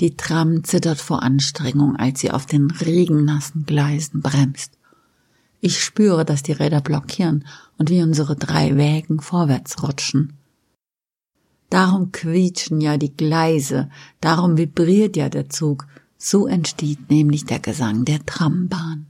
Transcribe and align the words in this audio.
Die 0.00 0.16
Tram 0.16 0.64
zittert 0.64 1.00
vor 1.00 1.22
Anstrengung, 1.22 1.96
als 1.96 2.20
sie 2.20 2.30
auf 2.30 2.46
den 2.46 2.70
regennassen 2.70 3.64
Gleisen 3.64 4.22
bremst. 4.22 4.72
Ich 5.60 5.82
spüre, 5.82 6.24
dass 6.24 6.42
die 6.42 6.52
Räder 6.52 6.80
blockieren 6.80 7.46
und 7.78 7.90
wie 7.90 8.02
unsere 8.02 8.36
drei 8.36 8.76
Wägen 8.76 9.20
vorwärts 9.20 9.82
rutschen. 9.82 10.34
Darum 11.70 12.12
quietschen 12.12 12.80
ja 12.80 12.96
die 12.96 13.16
Gleise, 13.16 13.90
darum 14.20 14.56
vibriert 14.56 15.16
ja 15.16 15.28
der 15.28 15.48
Zug, 15.48 15.86
so 16.18 16.46
entsteht 16.46 17.10
nämlich 17.10 17.44
der 17.44 17.58
Gesang 17.58 18.04
der 18.04 18.24
Trambahn. 18.24 19.06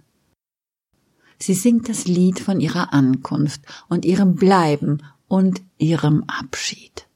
Sie 1.39 1.55
singt 1.55 1.89
das 1.89 2.07
Lied 2.07 2.41
von 2.41 2.61
ihrer 2.61 2.93
Ankunft 2.93 3.61
und 3.89 4.05
ihrem 4.05 4.35
Bleiben 4.35 5.03
und 5.29 5.63
ihrem 5.79 6.25
Abschied, 6.27 7.07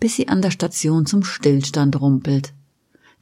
bis 0.00 0.16
sie 0.16 0.28
an 0.28 0.42
der 0.42 0.50
Station 0.50 1.06
zum 1.06 1.24
Stillstand 1.24 2.00
rumpelt. 2.00 2.53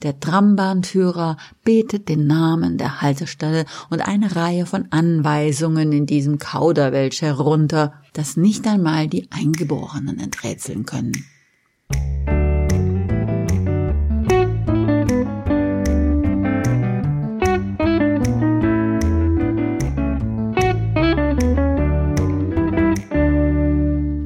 Der 0.02 0.18
Trambahnführer 0.18 1.36
betet 1.62 2.08
den 2.08 2.26
Namen 2.26 2.76
der 2.76 3.02
Haltestelle 3.02 3.66
und 3.88 4.00
eine 4.00 4.34
Reihe 4.34 4.66
von 4.66 4.88
Anweisungen 4.90 5.92
in 5.92 6.06
diesem 6.06 6.38
Kauderwelsch 6.38 7.22
herunter, 7.22 7.92
das 8.12 8.36
nicht 8.36 8.66
einmal 8.66 9.06
die 9.06 9.28
Eingeborenen 9.30 10.18
enträtseln 10.18 10.86
können. 10.86 11.12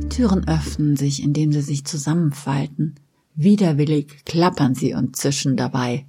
Türen 0.08 0.48
öffnen 0.48 0.96
sich, 0.96 1.22
indem 1.22 1.52
sie 1.52 1.60
sich 1.60 1.84
zusammenfalten. 1.84 2.94
Widerwillig 3.36 4.24
klappern 4.24 4.74
sie 4.74 4.94
und 4.94 5.14
zischen 5.14 5.56
dabei. 5.56 6.06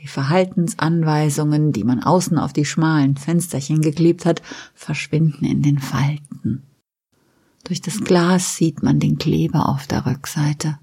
Die 0.00 0.08
Verhaltensanweisungen, 0.08 1.72
die 1.72 1.84
man 1.84 2.02
außen 2.02 2.38
auf 2.38 2.54
die 2.54 2.64
schmalen 2.64 3.16
Fensterchen 3.16 3.82
geklebt 3.82 4.24
hat, 4.24 4.42
verschwinden 4.74 5.44
in 5.44 5.62
den 5.62 5.78
Falten. 5.78 6.62
Durch 7.64 7.82
das 7.82 8.00
Glas 8.00 8.56
sieht 8.56 8.82
man 8.82 9.00
den 9.00 9.18
Kleber 9.18 9.68
auf 9.68 9.86
der 9.86 10.06
Rückseite. 10.06 10.78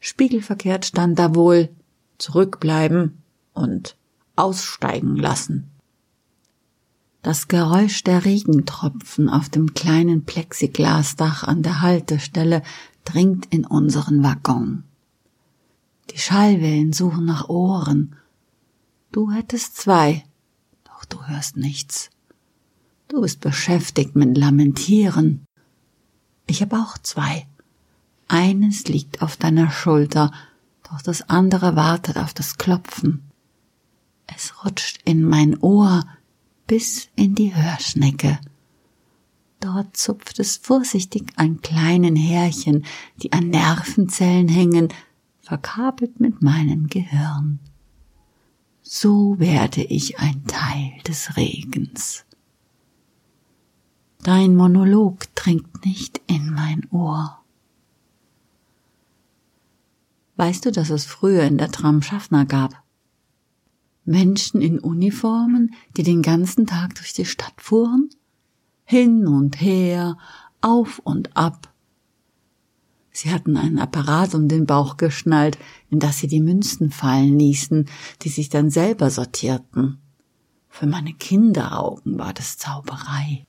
Spiegelverkehrt 0.00 0.86
stand 0.86 1.18
da 1.18 1.34
wohl 1.34 1.68
zurückbleiben 2.18 3.22
und 3.52 3.96
aussteigen 4.36 5.16
lassen. 5.16 5.70
Das 7.22 7.48
Geräusch 7.48 8.04
der 8.04 8.24
Regentropfen 8.26 9.30
auf 9.30 9.48
dem 9.48 9.72
kleinen 9.72 10.24
Plexiglasdach 10.24 11.42
an 11.44 11.62
der 11.62 11.80
Haltestelle 11.80 12.62
dringt 13.04 13.46
in 13.46 13.66
unseren 13.66 14.22
Waggon. 14.22 14.84
Die 16.10 16.18
Schallwellen 16.18 16.92
suchen 16.92 17.24
nach 17.24 17.48
Ohren. 17.48 18.16
Du 19.12 19.30
hättest 19.30 19.76
zwei, 19.76 20.24
doch 20.84 21.04
du 21.04 21.24
hörst 21.26 21.56
nichts. 21.56 22.10
Du 23.08 23.20
bist 23.20 23.40
beschäftigt 23.40 24.16
mit 24.16 24.36
Lamentieren. 24.36 25.46
Ich 26.46 26.62
habe 26.62 26.76
auch 26.76 26.98
zwei. 26.98 27.46
Eines 28.28 28.84
liegt 28.84 29.22
auf 29.22 29.36
deiner 29.36 29.70
Schulter, 29.70 30.32
doch 30.82 31.02
das 31.02 31.28
andere 31.28 31.76
wartet 31.76 32.16
auf 32.16 32.34
das 32.34 32.58
Klopfen. 32.58 33.30
Es 34.26 34.64
rutscht 34.64 35.00
in 35.04 35.22
mein 35.22 35.58
Ohr, 35.60 36.06
bis 36.66 37.08
in 37.14 37.34
die 37.34 37.54
Hörschnecke. 37.54 38.38
Dort 39.64 39.96
zupft 39.96 40.40
es 40.40 40.58
vorsichtig 40.58 41.32
an 41.36 41.62
kleinen 41.62 42.16
Härchen, 42.16 42.84
die 43.22 43.32
an 43.32 43.48
Nervenzellen 43.48 44.46
hängen, 44.46 44.88
verkabelt 45.40 46.20
mit 46.20 46.42
meinem 46.42 46.88
Gehirn. 46.88 47.60
So 48.82 49.38
werde 49.38 49.82
ich 49.82 50.18
ein 50.18 50.44
Teil 50.44 50.92
des 51.08 51.38
Regens. 51.38 52.26
Dein 54.22 54.54
Monolog 54.54 55.34
dringt 55.34 55.86
nicht 55.86 56.20
in 56.26 56.52
mein 56.52 56.86
Ohr. 56.90 57.42
Weißt 60.36 60.66
du, 60.66 60.72
dass 60.72 60.90
es 60.90 61.06
früher 61.06 61.44
in 61.44 61.56
der 61.56 61.72
Tram 61.72 62.02
Schaffner 62.02 62.44
gab? 62.44 62.82
Menschen 64.04 64.60
in 64.60 64.78
Uniformen, 64.78 65.74
die 65.96 66.02
den 66.02 66.20
ganzen 66.20 66.66
Tag 66.66 66.96
durch 66.96 67.14
die 67.14 67.24
Stadt 67.24 67.54
fuhren? 67.56 68.10
Hin 68.84 69.26
und 69.26 69.60
her, 69.60 70.16
auf 70.60 71.00
und 71.04 71.36
ab. 71.36 71.72
Sie 73.10 73.30
hatten 73.30 73.56
einen 73.56 73.78
Apparat 73.78 74.34
um 74.34 74.48
den 74.48 74.66
Bauch 74.66 74.96
geschnallt, 74.96 75.56
in 75.88 76.00
das 76.00 76.18
sie 76.18 76.26
die 76.26 76.40
Münzen 76.40 76.90
fallen 76.90 77.38
ließen, 77.38 77.88
die 78.22 78.28
sich 78.28 78.48
dann 78.48 78.70
selber 78.70 79.10
sortierten. 79.10 79.98
Für 80.68 80.86
meine 80.86 81.12
Kinderaugen 81.12 82.18
war 82.18 82.32
das 82.32 82.58
Zauberei. 82.58 83.46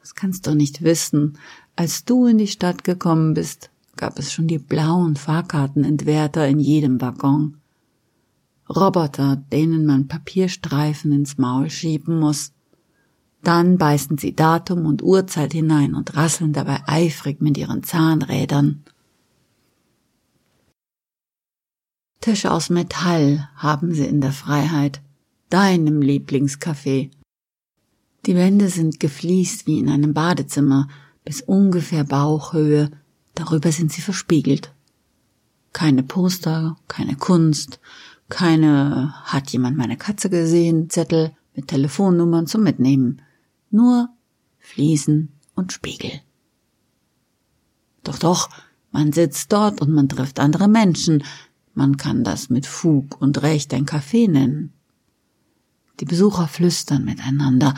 Das 0.00 0.16
kannst 0.16 0.46
du 0.46 0.54
nicht 0.54 0.82
wissen. 0.82 1.38
Als 1.76 2.04
du 2.04 2.26
in 2.26 2.38
die 2.38 2.48
Stadt 2.48 2.82
gekommen 2.82 3.34
bist, 3.34 3.70
gab 3.96 4.18
es 4.18 4.32
schon 4.32 4.48
die 4.48 4.58
blauen 4.58 5.14
Fahrkartenentwerter 5.14 6.48
in 6.48 6.58
jedem 6.58 7.00
Waggon. 7.00 7.58
Roboter, 8.68 9.36
denen 9.36 9.86
man 9.86 10.08
Papierstreifen 10.08 11.12
ins 11.12 11.38
Maul 11.38 11.70
schieben 11.70 12.18
muss. 12.18 12.53
Dann 13.44 13.76
beißen 13.76 14.16
sie 14.16 14.34
Datum 14.34 14.86
und 14.86 15.02
Uhrzeit 15.02 15.52
hinein 15.52 15.94
und 15.94 16.16
rasseln 16.16 16.54
dabei 16.54 16.80
eifrig 16.86 17.42
mit 17.42 17.58
ihren 17.58 17.82
Zahnrädern. 17.82 18.82
Tische 22.20 22.50
aus 22.50 22.70
Metall 22.70 23.50
haben 23.54 23.92
sie 23.92 24.06
in 24.06 24.22
der 24.22 24.32
Freiheit, 24.32 25.02
deinem 25.50 26.00
Lieblingscafé. 26.00 27.10
Die 28.24 28.34
Wände 28.34 28.70
sind 28.70 28.98
gefliest 28.98 29.66
wie 29.66 29.78
in 29.78 29.90
einem 29.90 30.14
Badezimmer, 30.14 30.88
bis 31.22 31.42
ungefähr 31.42 32.04
Bauchhöhe, 32.04 32.90
darüber 33.34 33.70
sind 33.72 33.92
sie 33.92 34.00
verspiegelt. 34.00 34.72
Keine 35.74 36.02
Poster, 36.02 36.78
keine 36.88 37.16
Kunst, 37.16 37.78
keine 38.30 39.12
hat 39.24 39.50
jemand 39.50 39.76
meine 39.76 39.98
Katze 39.98 40.30
gesehen, 40.30 40.88
Zettel 40.88 41.32
mit 41.54 41.68
Telefonnummern 41.68 42.46
zum 42.46 42.62
Mitnehmen. 42.62 43.20
Nur 43.74 44.08
Fliesen 44.60 45.32
und 45.56 45.72
Spiegel. 45.72 46.20
Doch 48.04 48.20
doch, 48.20 48.48
man 48.92 49.12
sitzt 49.12 49.52
dort 49.52 49.80
und 49.80 49.90
man 49.90 50.08
trifft 50.08 50.38
andere 50.38 50.68
Menschen. 50.68 51.24
Man 51.74 51.96
kann 51.96 52.22
das 52.22 52.50
mit 52.50 52.66
Fug 52.66 53.20
und 53.20 53.42
Recht 53.42 53.74
ein 53.74 53.84
Café 53.84 54.30
nennen. 54.30 54.72
Die 55.98 56.04
Besucher 56.04 56.46
flüstern 56.46 57.04
miteinander, 57.04 57.74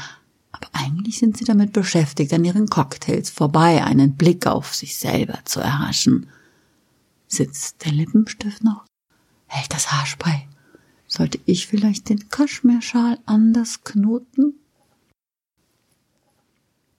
aber 0.52 0.68
eigentlich 0.74 1.16
sind 1.16 1.38
sie 1.38 1.44
damit 1.44 1.72
beschäftigt, 1.72 2.34
an 2.34 2.44
ihren 2.44 2.66
Cocktails 2.68 3.30
vorbei 3.30 3.82
einen 3.82 4.16
Blick 4.16 4.46
auf 4.46 4.74
sich 4.74 4.98
selber 4.98 5.38
zu 5.46 5.60
erhaschen. 5.60 6.26
Sitzt 7.26 7.86
der 7.86 7.92
Lippenstift 7.92 8.62
noch? 8.62 8.84
Hält 9.46 9.72
das 9.72 9.92
Haarspray? 9.92 10.46
Sollte 11.06 11.40
ich 11.46 11.66
vielleicht 11.66 12.10
den 12.10 12.28
Kaschmirschal 12.28 13.18
anders 13.24 13.82
knoten? 13.82 14.60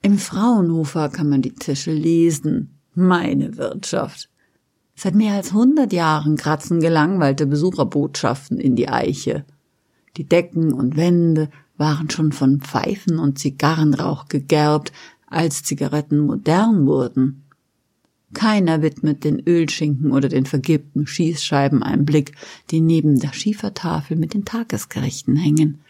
Im 0.07 0.19
Fraunhofer 0.19 1.09
kann 1.09 1.27
man 1.27 1.41
die 1.41 1.53
Tische 1.53 1.91
lesen. 1.91 2.79
Meine 2.95 3.57
Wirtschaft. 3.57 4.29
Seit 4.95 5.15
mehr 5.15 5.33
als 5.33 5.51
hundert 5.51 5.91
Jahren 5.91 6.37
kratzen 6.37 6.79
gelangweilte 6.79 7.45
Besucherbotschaften 7.45 8.57
in 8.57 8.77
die 8.77 8.87
Eiche. 8.87 9.43
Die 10.15 10.23
Decken 10.23 10.71
und 10.71 10.95
Wände 10.95 11.49
waren 11.75 12.09
schon 12.09 12.31
von 12.31 12.61
Pfeifen 12.61 13.19
und 13.19 13.37
Zigarrenrauch 13.37 14.29
gegerbt, 14.29 14.93
als 15.29 15.63
Zigaretten 15.63 16.19
modern 16.19 16.87
wurden. 16.87 17.43
Keiner 18.33 18.81
widmet 18.81 19.25
den 19.25 19.45
Ölschinken 19.45 20.13
oder 20.13 20.29
den 20.29 20.45
vergilbten 20.45 21.05
Schießscheiben 21.05 21.83
einen 21.83 22.05
Blick, 22.05 22.31
die 22.71 22.79
neben 22.79 23.19
der 23.19 23.33
Schiefertafel 23.33 24.15
mit 24.15 24.33
den 24.33 24.45
Tagesgerichten 24.45 25.35
hängen. 25.35 25.81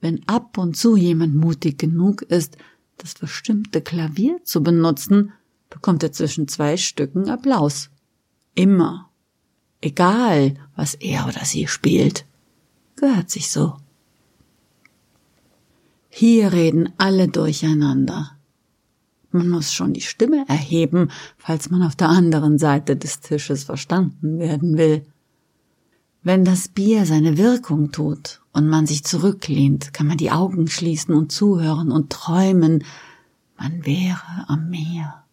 Wenn 0.00 0.26
ab 0.28 0.58
und 0.58 0.76
zu 0.76 0.96
jemand 0.96 1.34
mutig 1.34 1.78
genug 1.78 2.22
ist, 2.22 2.56
das 2.98 3.14
verstimmte 3.14 3.80
Klavier 3.80 4.40
zu 4.44 4.62
benutzen, 4.62 5.32
bekommt 5.70 6.02
er 6.02 6.12
zwischen 6.12 6.48
zwei 6.48 6.76
Stücken 6.76 7.28
Applaus. 7.28 7.90
Immer. 8.54 9.10
Egal, 9.80 10.54
was 10.74 10.94
er 10.94 11.26
oder 11.28 11.44
sie 11.44 11.66
spielt. 11.66 12.24
Gehört 12.96 13.30
sich 13.30 13.50
so. 13.50 13.76
Hier 16.08 16.52
reden 16.52 16.92
alle 16.98 17.28
durcheinander. 17.28 18.32
Man 19.30 19.48
muss 19.50 19.72
schon 19.72 19.92
die 19.92 20.00
Stimme 20.00 20.44
erheben, 20.48 21.10
falls 21.36 21.70
man 21.70 21.82
auf 21.82 21.94
der 21.94 22.08
anderen 22.08 22.58
Seite 22.58 22.96
des 22.96 23.20
Tisches 23.20 23.64
verstanden 23.64 24.38
werden 24.38 24.78
will. 24.78 25.04
Wenn 26.22 26.44
das 26.44 26.68
Bier 26.68 27.06
seine 27.06 27.36
Wirkung 27.38 27.92
tut 27.92 28.40
und 28.58 28.66
man 28.66 28.86
sich 28.86 29.04
zurücklehnt, 29.04 29.94
kann 29.94 30.08
man 30.08 30.18
die 30.18 30.32
Augen 30.32 30.66
schließen 30.66 31.14
und 31.14 31.30
zuhören 31.30 31.92
und 31.92 32.10
träumen, 32.10 32.82
man 33.56 33.86
wäre 33.86 34.46
am 34.48 34.68
Meer. 34.68 35.24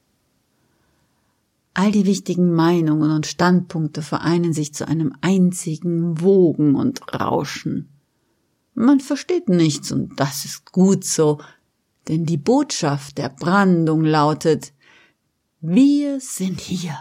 All 1.74 1.92
die 1.92 2.06
wichtigen 2.06 2.54
Meinungen 2.54 3.10
und 3.10 3.26
Standpunkte 3.26 4.04
vereinen 4.04 4.54
sich 4.54 4.76
zu 4.76 4.88
einem 4.88 5.12
einzigen 5.22 6.22
Wogen 6.22 6.76
und 6.76 7.02
Rauschen. 7.20 7.90
Man 8.76 9.00
versteht 9.00 9.50
nichts 9.50 9.92
und 9.92 10.20
das 10.20 10.46
ist 10.46 10.72
gut 10.72 11.04
so, 11.04 11.42
denn 12.08 12.26
die 12.26 12.38
Botschaft 12.38 13.18
der 13.18 13.30
Brandung 13.30 14.04
lautet 14.04 14.72
Wir 15.62 16.20
sind 16.20 16.62
hier. 16.62 16.96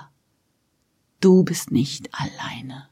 Du 1.21 1.45
bist 1.45 1.71
nicht 1.71 2.09
alleine. 2.13 2.89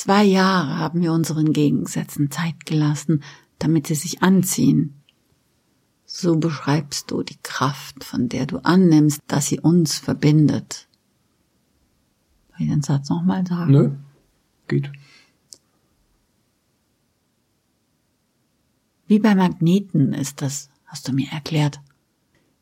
Zwei 0.00 0.22
Jahre 0.22 0.78
haben 0.78 1.02
wir 1.02 1.12
unseren 1.12 1.52
Gegensätzen 1.52 2.30
Zeit 2.30 2.66
gelassen, 2.66 3.24
damit 3.58 3.88
sie 3.88 3.96
sich 3.96 4.22
anziehen. 4.22 5.02
So 6.04 6.36
beschreibst 6.36 7.10
du 7.10 7.24
die 7.24 7.40
Kraft, 7.42 8.04
von 8.04 8.28
der 8.28 8.46
du 8.46 8.58
annimmst, 8.58 9.20
dass 9.26 9.46
sie 9.46 9.58
uns 9.58 9.98
verbindet. 9.98 10.86
Soll 12.50 12.58
ich 12.60 12.68
den 12.68 12.82
Satz 12.82 13.10
nochmal 13.10 13.44
sagen? 13.44 13.72
Nö, 13.72 13.90
geht. 14.68 14.92
Wie 19.08 19.18
bei 19.18 19.34
Magneten 19.34 20.12
ist 20.12 20.42
das, 20.42 20.70
hast 20.86 21.08
du 21.08 21.12
mir 21.12 21.26
erklärt. 21.32 21.80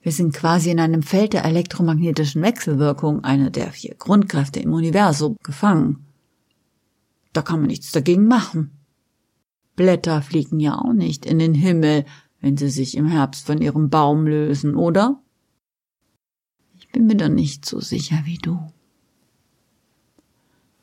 Wir 0.00 0.12
sind 0.12 0.32
quasi 0.32 0.70
in 0.70 0.80
einem 0.80 1.02
Feld 1.02 1.34
der 1.34 1.44
elektromagnetischen 1.44 2.40
Wechselwirkung, 2.40 3.24
einer 3.24 3.50
der 3.50 3.72
vier 3.72 3.94
Grundkräfte 3.94 4.60
im 4.60 4.72
Universum, 4.72 5.36
gefangen. 5.42 6.05
Da 7.36 7.42
kann 7.42 7.60
man 7.60 7.68
nichts 7.68 7.92
dagegen 7.92 8.28
machen. 8.28 8.70
Blätter 9.74 10.22
fliegen 10.22 10.58
ja 10.58 10.78
auch 10.78 10.94
nicht 10.94 11.26
in 11.26 11.38
den 11.38 11.52
Himmel, 11.52 12.06
wenn 12.40 12.56
sie 12.56 12.70
sich 12.70 12.96
im 12.96 13.04
Herbst 13.04 13.44
von 13.44 13.60
ihrem 13.60 13.90
Baum 13.90 14.26
lösen, 14.26 14.74
oder? 14.74 15.20
Ich 16.78 16.88
bin 16.88 17.06
mir 17.06 17.16
da 17.16 17.28
nicht 17.28 17.66
so 17.66 17.78
sicher 17.78 18.22
wie 18.24 18.38
du. 18.38 18.72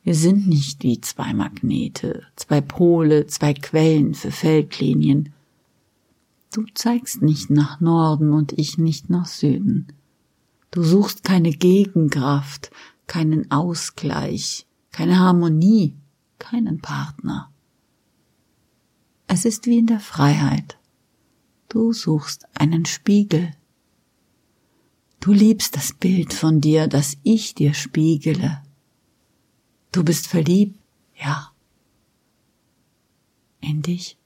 Wir 0.04 0.14
sind 0.14 0.48
nicht 0.48 0.84
wie 0.84 1.02
zwei 1.02 1.34
Magnete, 1.34 2.22
zwei 2.36 2.62
Pole, 2.62 3.26
zwei 3.26 3.56
Quellen 3.56 4.14
für 4.14 4.30
Feldlinien. 4.30 5.34
Du 6.54 6.66
zeigst 6.76 7.24
nicht 7.24 7.50
nach 7.50 7.80
Norden 7.80 8.32
und 8.32 8.54
ich 8.54 8.78
nicht 8.78 9.10
nach 9.10 9.26
Süden. 9.26 9.88
Du 10.70 10.84
suchst 10.84 11.24
keine 11.24 11.50
Gegenkraft, 11.50 12.70
keinen 13.08 13.50
Ausgleich, 13.50 14.68
keine 14.92 15.18
Harmonie, 15.18 15.98
keinen 16.40 16.82
Partner. 16.82 17.52
Es 19.28 19.46
ist 19.46 19.66
wie 19.66 19.80
in 19.80 19.88
der 19.88 20.00
Freiheit. 20.00 20.78
Du 21.70 21.92
suchst 21.92 22.46
einen 22.54 22.86
Spiegel. 22.86 23.52
Du 25.20 25.32
liebst 25.32 25.76
das 25.76 25.94
Bild 25.94 26.34
von 26.34 26.62
dir, 26.62 26.88
das 26.88 27.18
ich 27.24 27.56
dir 27.56 27.74
spiegele. 27.74 28.62
Du 29.92 30.04
bist 30.04 30.28
verliebt, 30.28 30.80
ja. 31.16 31.52
In 33.62 33.82
dich. 33.82 34.18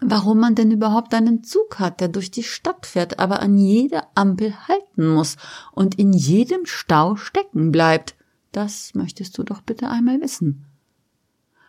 Warum 0.00 0.40
man 0.40 0.54
denn 0.54 0.70
überhaupt 0.70 1.14
einen 1.14 1.44
Zug 1.44 1.78
hat, 1.78 2.00
der 2.00 2.08
durch 2.08 2.30
die 2.30 2.42
Stadt 2.42 2.86
fährt, 2.86 3.18
aber 3.18 3.40
an 3.40 3.56
jeder 3.56 4.08
Ampel 4.14 4.54
halten 4.66 5.08
muss 5.08 5.36
und 5.72 5.94
in 5.96 6.12
jedem 6.12 6.66
Stau 6.66 7.16
stecken 7.16 7.70
bleibt, 7.70 8.16
das 8.52 8.94
möchtest 8.94 9.36
du 9.38 9.42
doch 9.42 9.62
bitte 9.62 9.88
einmal 9.88 10.20
wissen. 10.20 10.66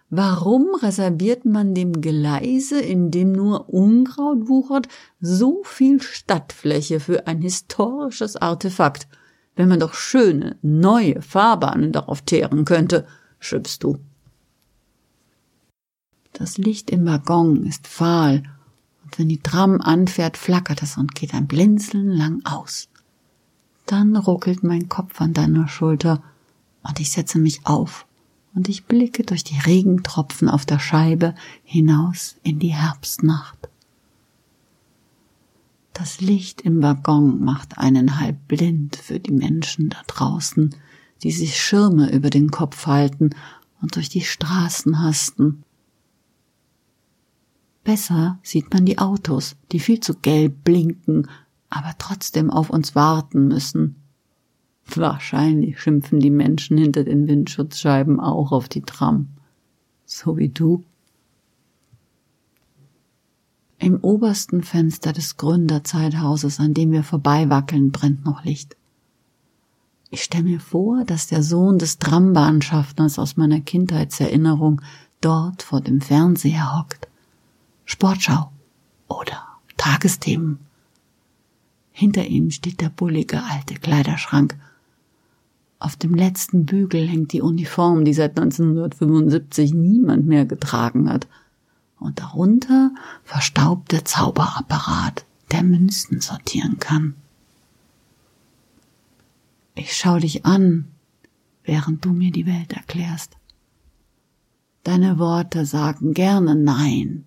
Warum 0.09 0.75
reserviert 0.75 1.43
man 1.43 1.73
dem 1.73 2.01
Geleise, 2.01 2.79
in 2.79 3.09
dem 3.09 3.31
nur 3.31 3.69
Unkraut 3.73 4.47
wuchert, 4.47 4.87
so 5.19 5.63
viel 5.63 6.01
Stadtfläche 6.03 6.99
für 6.99 7.25
ein 7.25 7.41
historisches 7.41 8.35
Artefakt, 8.35 9.07
wenn 9.55 9.69
man 9.69 9.79
doch 9.79 9.95
schöne, 9.95 10.57
neue 10.61 11.19
Fahrbahnen 11.21 11.91
darauf 11.91 12.21
teeren 12.21 12.63
könnte, 12.63 13.07
schimpfst 13.39 13.79
du. 13.79 13.97
Das 16.33 16.57
Licht 16.57 16.89
im 16.91 17.05
Waggon 17.05 17.65
ist 17.65 17.87
fahl, 17.87 18.43
und 19.03 19.17
wenn 19.17 19.29
die 19.29 19.41
Tram 19.41 19.81
anfährt, 19.81 20.37
flackert 20.37 20.83
es 20.83 20.97
und 20.97 21.15
geht 21.15 21.33
ein 21.33 21.47
Blinzeln 21.47 22.09
lang 22.09 22.41
aus. 22.45 22.87
Dann 23.85 24.15
ruckelt 24.15 24.63
mein 24.63 24.89
Kopf 24.89 25.19
an 25.21 25.33
deiner 25.33 25.67
Schulter, 25.67 26.21
und 26.83 26.99
ich 26.99 27.11
setze 27.11 27.39
mich 27.39 27.65
auf 27.65 28.05
und 28.53 28.69
ich 28.69 28.85
blicke 28.85 29.23
durch 29.23 29.43
die 29.43 29.57
Regentropfen 29.59 30.49
auf 30.49 30.65
der 30.65 30.79
Scheibe 30.79 31.33
hinaus 31.63 32.35
in 32.43 32.59
die 32.59 32.73
Herbstnacht. 32.73 33.69
Das 35.93 36.21
Licht 36.21 36.61
im 36.61 36.81
Waggon 36.81 37.43
macht 37.43 37.77
einen 37.77 38.19
halb 38.19 38.47
blind 38.47 38.95
für 38.95 39.19
die 39.19 39.31
Menschen 39.31 39.89
da 39.89 40.01
draußen, 40.07 40.75
die 41.21 41.31
sich 41.31 41.61
Schirme 41.61 42.11
über 42.11 42.29
den 42.29 42.51
Kopf 42.51 42.87
halten 42.87 43.31
und 43.81 43.95
durch 43.95 44.09
die 44.09 44.21
Straßen 44.21 45.01
hasten. 45.01 45.63
Besser 47.83 48.39
sieht 48.43 48.73
man 48.73 48.85
die 48.85 48.97
Autos, 48.97 49.55
die 49.71 49.79
viel 49.79 49.99
zu 49.99 50.15
gelb 50.15 50.63
blinken, 50.63 51.27
aber 51.69 51.93
trotzdem 51.97 52.49
auf 52.49 52.69
uns 52.69 52.95
warten 52.95 53.47
müssen. 53.47 54.02
Wahrscheinlich 54.85 55.79
schimpfen 55.79 56.19
die 56.19 56.29
Menschen 56.29 56.77
hinter 56.77 57.03
den 57.03 57.27
Windschutzscheiben 57.27 58.19
auch 58.19 58.51
auf 58.51 58.69
die 58.69 58.81
Tram. 58.81 59.29
So 60.05 60.37
wie 60.37 60.49
du. 60.49 60.83
Im 63.79 63.97
obersten 63.97 64.63
Fenster 64.63 65.13
des 65.13 65.37
Gründerzeithauses, 65.37 66.59
an 66.59 66.73
dem 66.73 66.91
wir 66.91 67.03
vorbeiwackeln, 67.03 67.91
brennt 67.91 68.23
noch 68.23 68.43
Licht. 68.45 68.77
Ich 70.09 70.23
stelle 70.23 70.43
mir 70.43 70.59
vor, 70.59 71.05
dass 71.05 71.27
der 71.27 71.41
Sohn 71.41 71.79
des 71.79 71.97
Trambahnschaffners 71.97 73.17
aus 73.17 73.35
meiner 73.35 73.61
Kindheitserinnerung 73.61 74.81
dort 75.21 75.63
vor 75.63 75.81
dem 75.81 76.01
Fernseher 76.01 76.77
hockt. 76.77 77.07
Sportschau 77.85 78.51
oder 79.07 79.43
Tagesthemen. 79.75 80.59
Hinter 81.91 82.25
ihm 82.25 82.51
steht 82.51 82.79
der 82.79 82.89
bullige 82.89 83.43
alte 83.43 83.73
Kleiderschrank 83.73 84.55
auf 85.83 85.97
dem 85.97 86.15
letzten 86.15 86.65
Bügel 86.65 87.05
hängt 87.05 87.33
die 87.33 87.41
Uniform, 87.41 88.05
die 88.05 88.13
seit 88.13 88.39
1975 88.39 89.73
niemand 89.73 90.25
mehr 90.25 90.45
getragen 90.45 91.09
hat. 91.09 91.27
Und 91.99 92.19
darunter 92.19 92.91
verstaubt 93.25 93.91
der 93.91 94.05
Zauberapparat, 94.05 95.25
der 95.51 95.61
Münzen 95.61 96.21
sortieren 96.21 96.79
kann. 96.79 97.15
Ich 99.75 99.93
schau 99.97 100.19
dich 100.19 100.45
an, 100.45 100.85
während 101.65 102.05
du 102.05 102.13
mir 102.13 102.31
die 102.31 102.45
Welt 102.45 102.71
erklärst. 102.71 103.35
Deine 104.83 105.19
Worte 105.19 105.65
sagen 105.65 106.13
gerne 106.13 106.55
Nein 106.55 107.25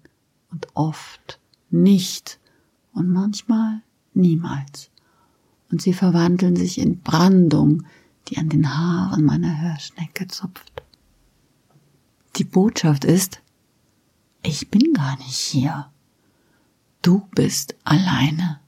und 0.50 0.69
oft 0.73 1.40
nicht 1.69 2.38
und 2.95 3.11
manchmal 3.11 3.83
niemals. 4.14 4.90
Und 5.71 5.83
sie 5.83 5.92
verwandeln 5.92 6.57
sich 6.57 6.78
in 6.78 7.00
Brandung, 7.00 7.83
die 8.28 8.38
an 8.38 8.49
den 8.49 8.76
Haaren 8.76 9.25
meiner 9.25 9.61
Hörschnecke 9.61 10.26
zupft. 10.28 10.83
Die 12.37 12.45
Botschaft 12.45 13.04
ist, 13.04 13.40
ich 14.42 14.71
bin 14.71 14.92
gar 14.92 15.16
nicht 15.18 15.37
hier. 15.37 15.90
Du 17.02 17.28
bist 17.35 17.75
alleine. 17.85 18.61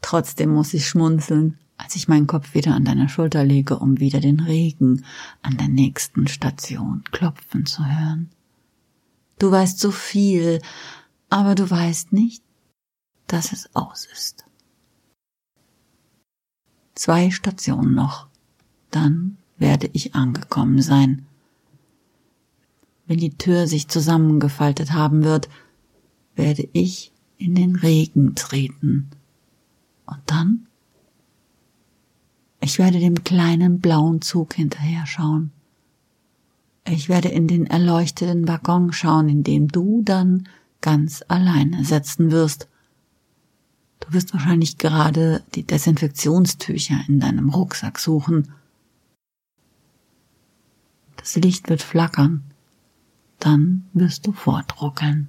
Trotzdem 0.00 0.50
muss 0.50 0.74
ich 0.74 0.86
schmunzeln, 0.86 1.58
als 1.76 1.96
ich 1.96 2.08
meinen 2.08 2.26
Kopf 2.26 2.54
wieder 2.54 2.74
an 2.74 2.84
deiner 2.84 3.08
Schulter 3.08 3.44
lege, 3.44 3.78
um 3.78 4.00
wieder 4.00 4.20
den 4.20 4.40
Regen 4.40 5.04
an 5.42 5.56
der 5.56 5.68
nächsten 5.68 6.28
Station 6.28 7.04
klopfen 7.10 7.66
zu 7.66 7.84
hören. 7.84 8.30
Du 9.38 9.50
weißt 9.50 9.78
so 9.78 9.90
viel, 9.90 10.60
aber 11.30 11.54
du 11.54 11.68
weißt 11.68 12.12
nicht, 12.12 12.42
dass 13.26 13.52
es 13.52 13.74
aus 13.74 14.06
ist. 14.12 14.44
Zwei 16.94 17.30
Stationen 17.30 17.94
noch. 17.94 18.28
Dann 18.90 19.36
werde 19.58 19.90
ich 19.92 20.14
angekommen 20.14 20.80
sein. 20.80 21.26
Wenn 23.06 23.18
die 23.18 23.36
Tür 23.36 23.66
sich 23.66 23.88
zusammengefaltet 23.88 24.92
haben 24.92 25.24
wird, 25.24 25.48
werde 26.36 26.68
ich 26.72 27.12
in 27.36 27.54
den 27.54 27.76
Regen 27.76 28.34
treten. 28.34 29.10
Und 30.06 30.20
dann? 30.26 30.66
Ich 32.60 32.78
werde 32.78 32.98
dem 32.98 33.24
kleinen 33.24 33.80
blauen 33.80 34.22
Zug 34.22 34.54
hinterher 34.54 35.06
schauen. 35.06 35.50
Ich 36.86 37.08
werde 37.08 37.28
in 37.28 37.48
den 37.48 37.66
erleuchteten 37.66 38.46
Waggon 38.46 38.92
schauen, 38.92 39.28
in 39.28 39.42
dem 39.42 39.68
du 39.68 40.02
dann 40.02 40.48
ganz 40.80 41.24
alleine 41.28 41.84
setzen 41.84 42.30
wirst 42.30 42.68
Du 44.04 44.12
wirst 44.12 44.34
wahrscheinlich 44.34 44.76
gerade 44.76 45.42
die 45.54 45.62
Desinfektionstücher 45.62 47.00
in 47.08 47.20
deinem 47.20 47.48
Rucksack 47.48 47.98
suchen. 47.98 48.52
Das 51.16 51.36
Licht 51.36 51.70
wird 51.70 51.82
flackern. 51.82 52.44
Dann 53.38 53.86
wirst 53.94 54.26
du 54.26 54.32
fortruckeln. 54.32 55.28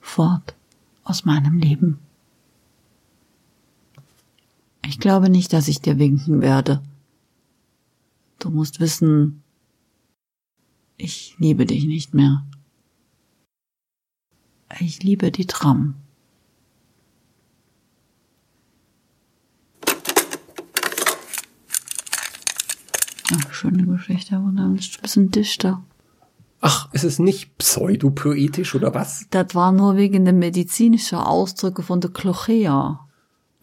Fort 0.00 0.54
aus 1.02 1.24
meinem 1.24 1.58
Leben. 1.58 1.98
Ich 4.84 5.00
glaube 5.00 5.30
nicht, 5.30 5.52
dass 5.52 5.68
ich 5.68 5.80
dir 5.80 5.98
winken 5.98 6.40
werde. 6.40 6.82
Du 8.38 8.50
musst 8.50 8.80
wissen, 8.80 9.42
ich 10.96 11.36
liebe 11.38 11.64
dich 11.64 11.84
nicht 11.84 12.12
mehr. 12.12 12.44
Ich 14.78 15.02
liebe 15.02 15.30
die 15.30 15.46
Tram. 15.46 15.94
Ach, 23.30 23.47
schöne 23.58 23.84
Geschichte, 23.84 24.36
wunderbar. 24.36 24.70
Ein 24.72 24.80
bisschen 25.02 25.30
dichter. 25.30 25.82
Ach, 26.60 26.92
ist 26.92 27.04
es 27.04 27.18
nicht 27.18 27.56
pseudopoetisch 27.58 28.74
oder 28.74 28.94
was? 28.94 29.26
Das 29.30 29.54
war 29.54 29.72
nur 29.72 29.96
wegen 29.96 30.24
der 30.24 30.34
medizinischen 30.34 31.18
Ausdrücke 31.18 31.82
von 31.82 32.00
der 32.00 32.10
Clochea. 32.10 33.00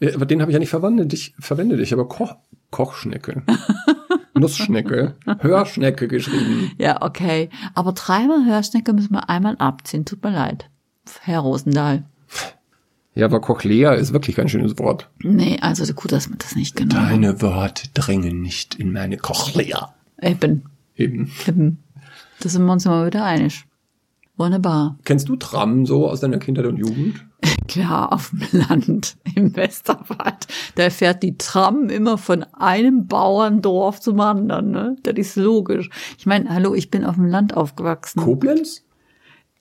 Ja, 0.00 0.14
aber 0.14 0.26
den 0.26 0.40
habe 0.40 0.50
ich 0.50 0.54
ja 0.54 0.58
nicht 0.58 0.70
verwendet. 0.70 1.12
Ich 1.12 1.34
verwende 1.38 1.76
dich, 1.76 1.92
aber 1.92 2.08
Koch, 2.08 2.36
Kochschnecke. 2.70 3.42
Nussschnecke. 4.34 5.16
Hörschnecke 5.38 6.08
geschrieben. 6.08 6.72
Ja, 6.78 7.02
okay. 7.02 7.48
Aber 7.74 7.92
dreimal 7.92 8.44
Hörschnecke 8.44 8.92
müssen 8.92 9.14
wir 9.14 9.30
einmal 9.30 9.56
abziehen. 9.56 10.04
Tut 10.04 10.22
mir 10.22 10.32
leid. 10.32 10.68
Herr 11.22 11.40
Rosendahl. 11.40 12.04
Ja, 13.16 13.24
aber 13.24 13.40
Cochlea 13.40 13.94
ist 13.94 14.12
wirklich 14.12 14.36
kein 14.36 14.48
schönes 14.50 14.78
Wort. 14.78 15.08
Nee, 15.22 15.56
also 15.62 15.90
gut, 15.94 16.12
dass 16.12 16.28
man 16.28 16.38
das 16.38 16.54
nicht 16.54 16.78
hat. 16.78 16.92
Deine 16.92 17.40
Worte 17.40 17.88
dringen 17.94 18.42
nicht 18.42 18.74
in 18.74 18.92
meine 18.92 19.16
Cochlea. 19.16 19.94
Eben. 20.20 20.64
Eben. 20.94 21.32
Eben. 21.48 21.82
Da 22.40 22.50
sind 22.50 22.66
wir 22.66 22.72
uns 22.72 22.84
immer 22.84 23.06
wieder 23.06 23.24
einig. 23.24 23.64
Wunderbar. 24.36 24.98
Kennst 25.04 25.30
du 25.30 25.36
Tram 25.36 25.86
so 25.86 26.10
aus 26.10 26.20
deiner 26.20 26.36
Kindheit 26.36 26.66
und 26.66 26.76
Jugend? 26.76 27.24
Klar, 27.68 28.12
auf 28.12 28.30
dem 28.30 28.60
Land, 28.68 29.16
im 29.34 29.56
Westerwald. 29.56 30.46
Da 30.74 30.90
fährt 30.90 31.22
die 31.22 31.38
Tram 31.38 31.88
immer 31.88 32.18
von 32.18 32.44
einem 32.52 33.06
Bauerndorf 33.06 33.98
zum 33.98 34.20
anderen, 34.20 34.72
ne? 34.72 34.96
Das 35.04 35.14
ist 35.14 35.36
logisch. 35.36 35.88
Ich 36.18 36.26
meine, 36.26 36.50
hallo, 36.50 36.74
ich 36.74 36.90
bin 36.90 37.02
auf 37.02 37.14
dem 37.14 37.26
Land 37.26 37.56
aufgewachsen. 37.56 38.20
Koblenz? 38.20 38.84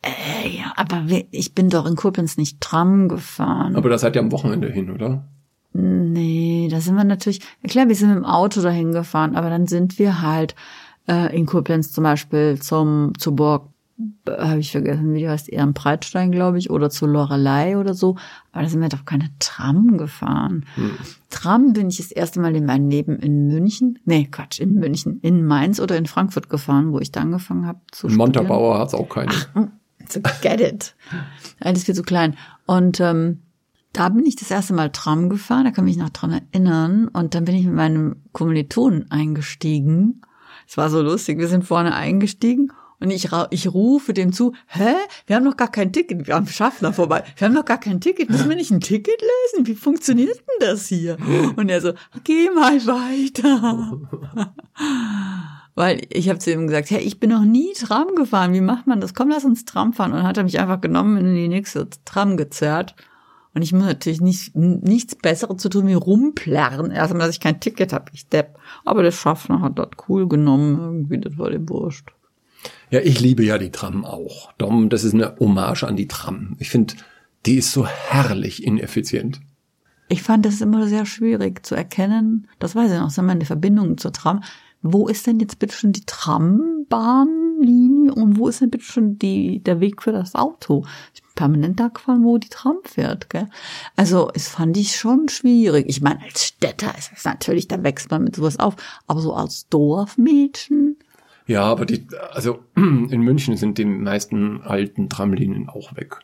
Äh, 0.06 0.50
ja, 0.50 0.74
aber 0.76 1.04
ich 1.32 1.56
bin 1.56 1.70
doch 1.70 1.86
in 1.86 1.96
Koblenz 1.96 2.38
nicht 2.38 2.62
Tram 2.62 3.10
gefahren. 3.10 3.76
Aber 3.76 3.90
da 3.90 3.98
seid 3.98 4.16
ihr 4.16 4.22
am 4.22 4.32
Wochenende 4.32 4.70
hin, 4.70 4.92
oder? 4.92 5.26
Nee, 5.74 6.70
da 6.72 6.80
sind 6.80 6.96
wir 6.96 7.04
natürlich, 7.04 7.42
klar, 7.68 7.90
wir 7.90 7.96
sind 7.96 8.10
mit 8.10 8.18
dem 8.20 8.26
Auto 8.26 8.62
dahin 8.62 8.94
gefahren, 8.94 9.36
aber 9.36 9.50
dann 9.50 9.68
sind 9.68 10.00
wir 10.00 10.22
halt 10.22 10.56
äh, 11.08 11.36
in 11.36 11.46
Koblenz 11.46 11.92
zum 11.92 12.04
Beispiel 12.04 12.60
zum, 12.62 13.12
zur 13.18 13.36
Burg, 13.36 13.68
habe 14.30 14.60
ich 14.60 14.72
vergessen, 14.72 15.14
wie 15.14 15.20
die 15.20 15.30
heißt, 15.30 15.50
eher 15.50 15.64
am 15.64 15.74
Breitstein, 15.74 16.32
glaube 16.32 16.58
ich, 16.60 16.70
oder 16.70 16.90
zur 16.90 17.08
Lorelei 17.08 17.78
oder 17.78 17.94
so. 17.94 18.16
Aber 18.52 18.64
da 18.64 18.70
sind 18.70 18.82
wir 18.82 18.90
doch 18.90 19.06
keine 19.06 19.30
Tram 19.40 19.98
gefahren. 19.98 20.66
Tram 21.30 21.74
bin 21.74 21.90
ich 21.90 21.98
das 21.98 22.12
erste 22.12 22.42
Mal 22.42 22.56
in 22.56 22.66
meinem 22.66 22.90
Leben 22.90 23.18
in 23.20 23.48
München, 23.48 24.00
nee, 24.06 24.28
Quatsch, 24.30 24.60
in 24.60 24.74
München, 24.76 25.20
in 25.22 25.46
Mainz 25.46 25.80
oder 25.80 25.98
in 25.98 26.06
Frankfurt 26.06 26.50
gefahren, 26.50 26.92
wo 26.92 27.00
ich 27.00 27.12
da 27.12 27.22
angefangen 27.22 27.66
habe 27.66 27.80
zu. 27.92 28.08
Montabaur 28.08 28.80
hat's 28.80 28.94
auch 28.94 29.08
keine. 29.08 29.32
So 30.10 30.22
get 30.42 30.62
it. 30.62 30.96
Alles 31.60 31.84
viel 31.84 31.96
zu 31.96 32.04
klein. 32.04 32.38
Und 32.66 33.00
ähm, 33.00 33.42
da 33.94 34.10
bin 34.10 34.26
ich 34.26 34.36
das 34.36 34.52
erste 34.52 34.74
Mal 34.74 34.92
Tram 34.92 35.30
gefahren, 35.30 35.66
da 35.66 35.72
kann 35.72 35.88
ich 35.88 35.96
mich 35.96 36.04
noch 36.04 36.12
dran 36.12 36.32
erinnern. 36.32 37.08
Und 37.08 37.34
dann 37.36 37.46
bin 37.46 37.56
ich 37.56 37.66
mit 37.66 37.76
meinem 37.76 38.18
Kommilitonen 38.34 39.10
eingestiegen. 39.12 40.22
Es 40.68 40.78
war 40.78 40.90
so 40.90 41.02
lustig, 41.02 41.38
wir 41.38 41.48
sind 41.48 41.64
vorne 41.64 41.96
eingestiegen 41.96 42.72
und 43.00 43.12
ich, 43.12 43.30
ich 43.52 43.74
rufe 43.74 44.14
dem 44.14 44.32
zu, 44.34 44.54
hä, 44.68 44.96
wir 45.28 45.36
haben 45.36 45.44
noch 45.44 45.58
gar 45.58 45.70
kein 45.70 45.92
Ticket, 45.92 46.28
wir 46.28 46.36
haben 46.36 46.48
Schaffner 46.48 46.94
vorbei, 46.94 47.24
wir 47.38 47.46
haben 47.46 47.54
noch 47.54 47.66
gar 47.66 47.80
kein 47.80 48.02
Ticket, 48.02 48.30
müssen 48.30 48.50
wir 48.50 48.56
nicht 48.56 48.72
ein 48.72 48.80
Ticket 48.80 49.22
lösen? 49.22 49.68
Wie 49.68 49.76
funktioniert 49.76 50.38
denn 50.38 50.68
das 50.68 50.88
hier? 50.88 51.18
Und 51.56 51.70
er 51.70 51.82
so, 51.82 51.94
geh 52.24 52.50
mal 52.50 52.80
weiter. 52.86 54.00
Weil 55.76 56.02
ich 56.10 56.30
habe 56.30 56.40
zu 56.40 56.52
ihm 56.52 56.68
gesagt, 56.68 56.90
hey, 56.90 57.02
ich 57.02 57.20
bin 57.20 57.30
noch 57.30 57.44
nie 57.44 57.74
Tram 57.74 58.16
gefahren. 58.16 58.54
Wie 58.54 58.62
macht 58.62 58.88
man 58.88 59.02
das? 59.02 59.14
Komm, 59.14 59.30
lass 59.30 59.44
uns 59.44 59.66
Tram 59.66 59.92
fahren. 59.92 60.12
Und 60.12 60.20
dann 60.20 60.28
hat 60.28 60.38
er 60.38 60.44
mich 60.46 60.60
einfach 60.60 60.80
genommen 60.80 61.18
und 61.18 61.26
in 61.26 61.36
die 61.36 61.50
nächste 61.50 61.90
Tram 62.06 62.38
gezerrt. 62.38 62.96
Und 63.54 63.62
ich 63.62 63.74
muss 63.74 63.86
natürlich 63.86 64.22
nicht, 64.22 64.56
nichts 64.56 65.16
Besseres 65.16 65.62
zu 65.62 65.70
tun 65.70 65.88
wie 65.88 65.94
rumplärren. 65.94 66.92
Erstmal, 66.92 67.28
dass 67.28 67.36
ich 67.36 67.42
kein 67.42 67.60
Ticket 67.60 67.94
habe, 67.94 68.12
ich 68.14 68.28
depp. 68.28 68.58
Aber 68.86 69.04
der 69.04 69.12
Schaffner 69.12 69.62
hat 69.62 69.78
das 69.78 69.90
cool 70.08 70.28
genommen. 70.28 70.80
Irgendwie, 70.80 71.20
das 71.20 71.38
war 71.38 71.50
dem 71.50 71.68
wurscht. 71.68 72.10
Ja, 72.90 73.02
ich 73.02 73.20
liebe 73.20 73.44
ja 73.44 73.58
die 73.58 73.72
Tram 73.72 74.06
auch. 74.06 74.54
Darum, 74.58 74.90
das 74.90 75.04
ist 75.04 75.14
eine 75.14 75.36
Hommage 75.40 75.84
an 75.84 75.96
die 75.96 76.08
Tram. 76.08 76.56
Ich 76.60 76.70
finde, 76.70 76.96
die 77.46 77.56
ist 77.56 77.72
so 77.72 77.86
herrlich 77.86 78.64
ineffizient. 78.64 79.42
Ich 80.08 80.22
fand 80.22 80.46
es 80.46 80.62
immer 80.62 80.88
sehr 80.88 81.06
schwierig 81.06 81.66
zu 81.66 81.76
erkennen. 81.76 82.48
Das 82.60 82.76
weiß 82.76 82.92
ich 82.92 83.00
noch, 83.00 83.10
sind 83.10 83.26
meine 83.26 83.46
Verbindungen 83.46 83.98
zur 83.98 84.14
Tram. 84.14 84.44
Wo 84.88 85.08
ist 85.08 85.26
denn 85.26 85.40
jetzt 85.40 85.58
bitte 85.58 85.76
schon 85.76 85.94
die 85.94 86.06
Trambahnlinie 86.06 88.14
und 88.14 88.38
wo 88.38 88.50
ist 88.50 88.62
denn 88.62 88.70
bitte 88.70 88.84
schon 88.84 89.18
die, 89.18 89.64
der 89.64 89.80
Weg 89.80 90.04
für 90.04 90.12
das 90.12 90.36
Auto? 90.36 90.86
Ich 91.16 91.24
bin 91.24 91.32
permanent 91.34 91.80
da 91.80 91.88
gefahren, 91.88 92.24
wo 92.24 92.38
die 92.38 92.50
Tram 92.50 92.78
fährt, 92.84 93.32
gell? 93.32 93.50
Also, 93.96 94.30
es 94.36 94.48
fand 94.48 94.78
ich 94.78 94.96
schon 94.96 95.28
schwierig. 95.28 95.88
Ich 95.90 96.02
meine, 96.02 96.22
als 96.22 96.46
Städter 96.46 96.96
ist 96.96 97.12
es 97.16 97.26
natürlich, 97.26 97.68
da 97.68 97.82
wächst 97.82 98.12
man 98.12 98.26
mit 98.26 98.36
sowas 98.36 98.60
auf. 98.60 98.76
Aber 99.08 99.22
so 99.22 99.34
als 99.34 99.68
Dorfmädchen, 99.70 100.98
Ja, 101.48 101.64
aber 101.64 101.88
die, 101.88 102.06
also 102.32 102.60
in 102.76 103.22
München 103.22 103.58
sind 103.58 103.80
die 103.80 103.86
meisten 103.86 104.62
alten 104.62 105.10
Tramlinien 105.10 105.68
auch 105.68 105.96
weg. 105.96 106.20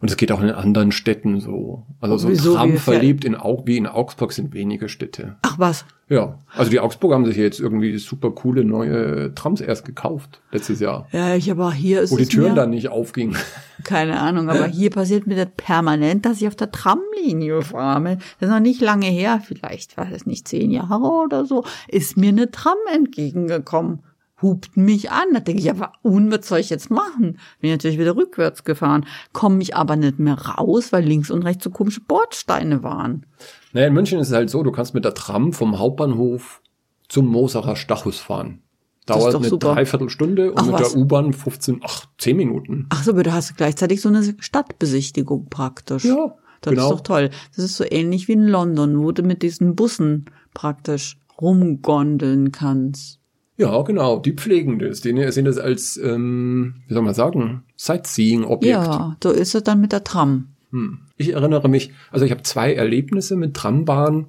Und 0.00 0.10
es 0.10 0.16
geht 0.16 0.30
auch 0.30 0.40
in 0.40 0.50
anderen 0.50 0.92
Städten 0.92 1.40
so. 1.40 1.84
Also 2.00 2.18
so 2.18 2.28
Wieso? 2.28 2.54
Tram 2.54 2.76
verliebt 2.76 3.24
in 3.24 3.34
Au 3.34 3.62
wie 3.66 3.76
in 3.76 3.86
Augsburg 3.86 4.32
sind 4.32 4.54
wenige 4.54 4.88
Städte. 4.88 5.36
ach 5.42 5.58
was, 5.58 5.84
Ja, 6.08 6.38
also 6.54 6.70
die 6.70 6.78
Augsburger 6.78 7.16
haben 7.16 7.26
sich 7.26 7.36
jetzt 7.36 7.58
irgendwie 7.58 7.98
super 7.98 8.30
coole 8.30 8.64
neue 8.64 9.34
Trams 9.34 9.60
erst 9.60 9.84
gekauft 9.84 10.40
letztes 10.52 10.78
Jahr, 10.78 11.08
ja, 11.12 11.34
ich 11.34 11.50
aber 11.50 11.72
hier 11.72 12.02
ist 12.02 12.12
wo 12.12 12.16
die 12.16 12.26
Türen 12.26 12.54
dann 12.54 12.70
nicht 12.70 12.88
aufgingen. 12.88 13.36
Keine 13.84 14.20
Ahnung, 14.20 14.48
aber 14.50 14.66
hier 14.66 14.90
passiert 14.90 15.26
mir 15.26 15.36
das 15.36 15.48
permanent, 15.56 16.24
dass 16.26 16.40
ich 16.40 16.48
auf 16.48 16.56
der 16.56 16.70
Tramlinie 16.70 17.62
fahre. 17.62 18.18
Das 18.38 18.48
ist 18.48 18.54
noch 18.54 18.60
nicht 18.60 18.80
lange 18.80 19.06
her, 19.06 19.42
vielleicht 19.44 19.96
war 19.96 20.06
das 20.06 20.26
nicht 20.26 20.46
zehn 20.46 20.70
Jahre 20.70 21.24
oder 21.24 21.44
so, 21.44 21.64
ist 21.88 22.16
mir 22.16 22.28
eine 22.28 22.50
Tram 22.50 22.78
entgegengekommen. 22.92 24.00
Hupt 24.40 24.76
mich 24.76 25.10
an. 25.10 25.26
Da 25.34 25.40
denke 25.40 25.60
ich, 25.60 25.70
aber 25.70 25.92
un, 26.02 26.30
was 26.30 26.46
soll 26.46 26.60
ich 26.60 26.70
jetzt 26.70 26.90
machen? 26.90 27.38
Bin 27.60 27.70
natürlich 27.70 27.98
wieder 27.98 28.16
rückwärts 28.16 28.64
gefahren. 28.64 29.04
Komme 29.32 29.62
ich 29.62 29.74
aber 29.74 29.96
nicht 29.96 30.18
mehr 30.18 30.38
raus, 30.38 30.92
weil 30.92 31.04
links 31.04 31.30
und 31.30 31.42
rechts 31.42 31.64
so 31.64 31.70
komische 31.70 32.00
Bordsteine 32.02 32.82
waren. 32.82 33.26
Naja, 33.72 33.88
in 33.88 33.94
München 33.94 34.18
ist 34.20 34.28
es 34.28 34.34
halt 34.34 34.50
so, 34.50 34.62
du 34.62 34.70
kannst 34.72 34.94
mit 34.94 35.04
der 35.04 35.14
Tram 35.14 35.52
vom 35.52 35.78
Hauptbahnhof 35.78 36.62
zum 37.08 37.26
Mosacher 37.26 37.76
Stachus 37.76 38.18
fahren. 38.18 38.62
Dauert 39.06 39.34
eine 39.34 39.48
super. 39.48 39.72
Dreiviertelstunde 39.74 40.52
und 40.52 40.58
Ach, 40.58 40.66
mit 40.66 40.74
was? 40.74 40.92
der 40.92 41.00
U-Bahn 41.00 41.32
15, 41.32 41.80
ach, 41.82 42.04
10 42.18 42.36
Minuten. 42.36 42.86
Ach 42.90 43.02
so, 43.02 43.12
aber 43.12 43.22
da 43.22 43.32
hast 43.32 43.50
du 43.50 43.54
gleichzeitig 43.54 44.02
so 44.02 44.10
eine 44.10 44.22
Stadtbesichtigung 44.38 45.46
praktisch. 45.48 46.04
Ja, 46.04 46.34
Das 46.60 46.72
genau. 46.74 46.84
ist 46.84 46.90
doch 46.90 47.00
toll. 47.00 47.30
Das 47.56 47.64
ist 47.64 47.76
so 47.76 47.84
ähnlich 47.88 48.28
wie 48.28 48.32
in 48.32 48.46
London, 48.46 48.98
wo 49.02 49.10
du 49.12 49.22
mit 49.22 49.42
diesen 49.42 49.74
Bussen 49.76 50.26
praktisch 50.52 51.18
rumgondeln 51.40 52.52
kannst. 52.52 53.17
Ja, 53.58 53.82
genau, 53.82 54.20
die 54.20 54.32
pflegen 54.32 54.78
das. 54.78 55.00
Die 55.00 55.32
sehen 55.32 55.44
das 55.44 55.58
als, 55.58 55.96
ähm, 55.96 56.76
wie 56.86 56.94
soll 56.94 57.02
man 57.02 57.12
sagen, 57.12 57.64
Sightseeing-Objekt. 57.76 58.72
Ja, 58.72 59.16
so 59.22 59.30
ist 59.30 59.54
es 59.56 59.64
dann 59.64 59.80
mit 59.80 59.90
der 59.90 60.04
Tram. 60.04 60.50
Hm. 60.70 61.00
Ich 61.16 61.32
erinnere 61.32 61.68
mich, 61.68 61.92
also 62.12 62.24
ich 62.24 62.30
habe 62.30 62.42
zwei 62.44 62.72
Erlebnisse 62.72 63.34
mit 63.34 63.54
Trambahn. 63.54 64.26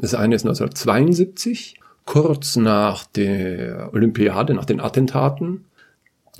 Das 0.00 0.14
eine 0.14 0.34
ist 0.34 0.44
1972, 0.44 1.78
kurz 2.04 2.56
nach 2.56 3.04
der 3.04 3.90
Olympiade, 3.92 4.52
nach 4.52 4.64
den 4.64 4.80
Attentaten. 4.80 5.66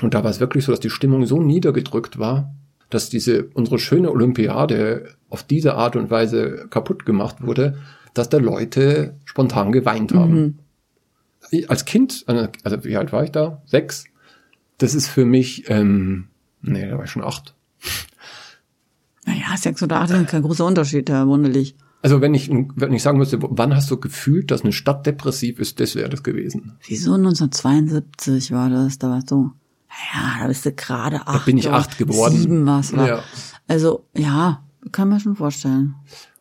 Und 0.02 0.12
da 0.14 0.24
war 0.24 0.30
es 0.30 0.40
wirklich 0.40 0.64
so, 0.64 0.72
dass 0.72 0.80
die 0.80 0.90
Stimmung 0.90 1.26
so 1.26 1.40
niedergedrückt 1.40 2.18
war, 2.18 2.52
dass 2.90 3.08
diese, 3.08 3.44
unsere 3.54 3.78
schöne 3.78 4.10
Olympiade 4.10 5.14
auf 5.30 5.44
diese 5.44 5.74
Art 5.74 5.94
und 5.94 6.10
Weise 6.10 6.66
kaputt 6.70 7.06
gemacht 7.06 7.40
wurde, 7.40 7.78
dass 8.14 8.28
da 8.28 8.38
Leute 8.38 9.14
spontan 9.24 9.70
geweint 9.70 10.12
haben. 10.12 10.58
Ich, 10.58 10.65
als 11.68 11.84
Kind, 11.84 12.24
also 12.26 12.84
wie 12.84 12.96
alt 12.96 13.12
war 13.12 13.24
ich 13.24 13.30
da? 13.30 13.62
Sechs. 13.66 14.04
Das 14.78 14.94
ist 14.94 15.08
für 15.08 15.24
mich, 15.24 15.68
ähm, 15.70 16.28
nee, 16.62 16.88
da 16.88 16.98
war 16.98 17.04
ich 17.04 17.10
schon 17.10 17.24
acht. 17.24 17.54
Naja, 19.24 19.56
sechs 19.56 19.82
oder 19.82 20.00
acht 20.00 20.10
sind 20.10 20.28
kein 20.28 20.42
großer 20.42 20.64
Unterschied, 20.64 21.08
Herr 21.10 21.26
Wunderlich. 21.26 21.76
Also 22.02 22.20
wenn 22.20 22.34
ich, 22.34 22.50
wenn 22.50 22.92
ich 22.92 23.02
sagen 23.02 23.18
müsste, 23.18 23.38
wann 23.40 23.74
hast 23.74 23.90
du 23.90 23.98
gefühlt, 23.98 24.50
dass 24.50 24.62
eine 24.62 24.72
Stadt 24.72 25.06
depressiv 25.06 25.58
ist, 25.58 25.80
das 25.80 25.96
wäre 25.96 26.08
das 26.08 26.22
gewesen. 26.22 26.76
Wieso 26.86 27.14
1972 27.14 28.52
war 28.52 28.70
das? 28.70 28.98
Da 28.98 29.10
warst 29.10 29.30
du, 29.30 29.52
ja, 30.14 30.36
da 30.40 30.46
bist 30.46 30.64
du 30.66 30.72
gerade 30.72 31.26
acht. 31.26 31.46
bin 31.46 31.58
ich 31.58 31.68
acht 31.68 31.98
geworden. 31.98 32.36
Sieben 32.36 32.66
war's 32.66 32.96
war. 32.96 33.08
Ja. 33.08 33.22
Also, 33.66 34.04
ja, 34.14 34.62
kann 34.92 35.08
man 35.08 35.18
schon 35.18 35.34
vorstellen. 35.34 35.96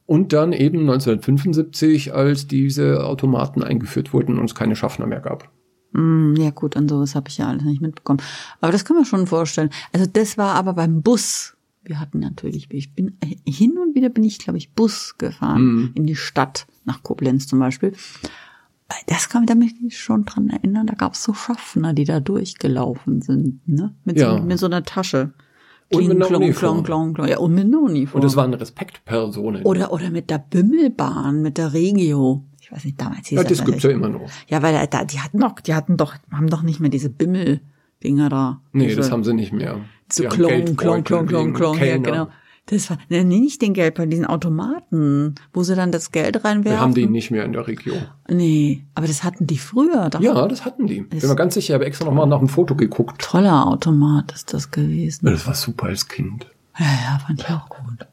Und 0.06 0.34
dann 0.34 0.54
eben 0.54 0.82
1975, 0.82 2.14
als 2.14 2.48
diese 2.48 3.04
Automaten 3.06 3.64
eingeführt 3.64 4.14
wurden 4.14 4.38
und 4.38 4.46
es 4.46 4.56
keine 4.56 4.76
Schaffner 4.76 5.08
mehr 5.08 5.20
gab. 5.22 5.50
Hm, 5.94 6.36
ja 6.38 6.52
gut, 6.52 6.78
an 6.78 6.88
sowas 6.88 7.16
habe 7.16 7.30
ich 7.30 7.38
ja 7.38 7.48
alles 7.48 7.64
nicht 7.64 7.82
mitbekommen. 7.82 8.22
Aber 8.62 8.72
das 8.72 8.86
kann 8.86 8.96
man 8.98 9.06
schon 9.06 9.26
vorstellen. 9.28 9.70
Also 9.94 10.06
das 10.12 10.38
war 10.38 10.56
aber 10.56 10.74
beim 10.74 11.02
Bus 11.02 11.52
wir 11.88 12.00
hatten 12.00 12.18
natürlich, 12.18 12.66
ich 12.72 12.96
bin 12.96 13.16
hin 13.48 13.78
und 13.78 13.94
wieder 13.94 14.10
bin 14.10 14.24
ich, 14.24 14.40
glaube 14.40 14.58
ich, 14.58 14.72
Bus 14.74 15.20
gefahren 15.20 15.62
Mhm. 15.64 15.92
in 15.94 16.08
die 16.08 16.16
Stadt, 16.16 16.66
nach 16.84 17.04
Koblenz 17.04 17.46
zum 17.46 17.60
Beispiel. 17.60 17.94
Das 19.08 19.30
kann 19.30 19.46
da 19.46 19.54
mich 19.54 19.76
schon 19.96 20.26
dran 20.26 20.50
erinnern, 20.50 20.88
da 20.88 20.96
gab 20.96 21.14
es 21.14 21.24
so 21.24 21.36
Schaffner, 21.36 21.94
die 21.94 22.06
da 22.06 22.20
durchgelaufen 22.20 23.22
sind, 23.22 23.68
ne? 23.68 23.94
Mit, 24.04 24.18
Ja. 24.18 24.36
so, 24.38 24.44
mit 24.44 24.58
so 24.58 24.66
einer 24.66 24.82
Tasche. 24.84 25.34
Und 25.92 26.08
mit 26.08 26.16
einer 26.18 26.26
klong, 26.26 26.44
Uniform. 26.44 26.84
klong, 26.84 27.14
klong. 27.14 27.28
Ja, 27.28 27.38
und 27.38 27.54
mit 27.54 27.66
einer 27.66 27.80
Uniform. 27.80 28.22
Und 28.22 28.28
es 28.28 28.36
waren 28.36 28.54
Respektpersonen. 28.54 29.64
oder, 29.64 29.94
oder 29.94 30.10
mit 30.10 30.30
der 30.30 30.40
Bimmelbahn, 30.40 31.42
mit 31.42 31.58
der 31.58 31.74
Regio. 31.74 32.44
Ich 32.60 32.72
weiß 32.72 32.86
nicht, 32.86 33.00
damals 33.00 33.28
hieß 33.28 33.38
ja, 33.38 33.44
das 33.44 33.58
das 33.60 33.66
gibt's 33.66 33.84
ja 33.84 33.92
immer 33.92 34.10
noch. 34.10 34.28
Ja, 34.48 34.64
weil 34.64 34.88
da, 34.88 35.06
die 35.06 35.20
hatten 35.20 35.40
doch, 35.40 35.60
die 35.60 35.76
hatten 35.76 35.98
doch, 35.98 36.16
haben 36.32 36.50
doch 36.50 36.64
nicht 36.64 36.80
mehr 36.80 36.90
diese 36.90 37.10
Bimmel-Dinger 37.10 38.30
da. 38.30 38.62
Nee, 38.72 38.96
das 38.96 39.12
haben 39.12 39.24
sie 39.24 39.34
nicht 39.34 39.54
mehr. 39.54 39.82
so 40.12 40.24
Klong, 40.24 40.76
Klong, 40.76 41.04
Klong, 41.04 41.28
Klong, 41.28 41.54
Klong, 41.54 41.78
ja, 41.78 41.98
genau. 41.98 42.28
Das 42.68 42.90
war, 42.90 42.98
nee, 43.10 43.24
nicht 43.24 43.62
den 43.62 43.74
Geld 43.74 43.94
bei 43.96 44.08
diesen 44.08 44.26
Automaten, 44.26 45.36
wo 45.54 45.62
sie 45.62 45.76
dann 45.76 45.92
das 45.92 46.12
Geld 46.12 46.44
reinwerfen. 46.44 46.64
Wir 46.72 46.80
haben 46.80 46.96
die 46.96 47.06
nicht 47.06 47.30
mehr 47.30 47.46
in 47.46 47.54
der 47.54 47.68
Region. 47.68 48.08
Nee, 48.28 48.86
aber 48.96 49.06
das 49.06 49.24
hatten 49.24 49.46
die 49.46 49.60
früher. 49.60 50.10
Da 50.10 50.20
Ja, 50.20 50.48
das 50.48 50.66
hatten 50.66 50.88
die. 50.88 51.02
Bin 51.02 51.20
mir 51.28 51.36
ganz 51.36 51.54
sicher, 51.54 51.74
ich 51.74 51.76
habe 51.76 51.86
extra 51.86 52.06
nochmal 52.06 52.26
nach 52.26 52.40
dem 52.40 52.50
Foto 52.50 52.76
geguckt. 52.76 53.22
Toller 53.22 53.68
Automat 53.68 54.32
ist 54.32 54.54
das 54.54 54.72
gewesen. 54.72 55.28
Das 55.28 55.46
war 55.46 55.54
super 55.54 55.88
als 55.88 56.08
Kind. 56.08 56.48
Ja, 56.80 56.86
ja, 56.86 57.20
fand 57.20 57.42
ich 57.42 57.50
auch 57.50 57.70
gut. 57.70 58.08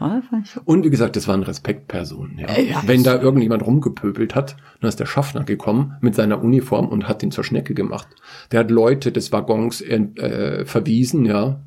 Ja, 0.00 0.22
Und 0.64 0.84
wie 0.84 0.90
gesagt, 0.90 1.16
das 1.16 1.28
waren 1.28 1.42
Respektpersonen. 1.42 2.38
Ja. 2.38 2.58
Ja, 2.58 2.82
Wenn 2.86 3.04
da 3.04 3.20
irgendjemand 3.20 3.64
rumgepöbelt 3.64 4.34
hat, 4.34 4.56
dann 4.80 4.88
ist 4.88 4.98
der 4.98 5.06
Schaffner 5.06 5.44
gekommen 5.44 5.94
mit 6.00 6.14
seiner 6.14 6.42
Uniform 6.42 6.88
und 6.88 7.06
hat 7.08 7.22
ihn 7.22 7.30
zur 7.30 7.44
Schnecke 7.44 7.74
gemacht. 7.74 8.08
Der 8.50 8.60
hat 8.60 8.70
Leute 8.70 9.12
des 9.12 9.30
Waggons 9.32 9.80
äh, 9.80 10.64
verwiesen, 10.64 11.24
ja. 11.24 11.60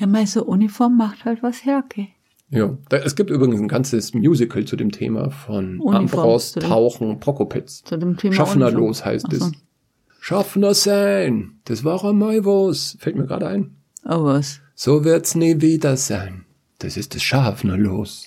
Ja, 0.00 0.06
meine 0.06 0.26
so 0.26 0.44
Uniform 0.44 0.96
macht 0.96 1.26
halt 1.26 1.42
was 1.42 1.64
her, 1.64 1.82
okay. 1.84 2.08
Ja, 2.48 2.76
da, 2.88 2.96
es 2.96 3.14
gibt 3.14 3.30
übrigens 3.30 3.60
ein 3.60 3.68
ganzes 3.68 4.14
Musical 4.14 4.64
zu 4.64 4.74
dem 4.74 4.90
Thema 4.90 5.30
von 5.30 5.78
Uniform, 5.78 5.94
Ambros, 5.94 6.52
Tauchen, 6.52 7.20
Prokopetz. 7.20 7.84
Zu 7.84 7.98
dem 7.98 8.16
Thema 8.16 8.34
Schaffnerlos 8.34 9.04
heißt 9.04 9.26
Ach 9.28 9.32
so. 9.32 9.44
es. 9.44 9.52
Schaffner 10.20 10.74
sein, 10.74 11.60
das 11.64 11.84
war 11.84 12.02
einmal 12.04 12.44
was. 12.44 12.96
Fällt 12.98 13.16
mir 13.16 13.26
gerade 13.26 13.46
ein. 13.46 13.76
Oh, 14.04 14.24
was? 14.24 14.60
So 14.74 15.04
wird's 15.04 15.34
nie 15.34 15.60
wieder 15.60 15.96
sein. 15.96 16.46
Das 16.78 16.96
ist 16.96 17.14
das 17.14 17.22
Schaffnerlos. 17.22 18.26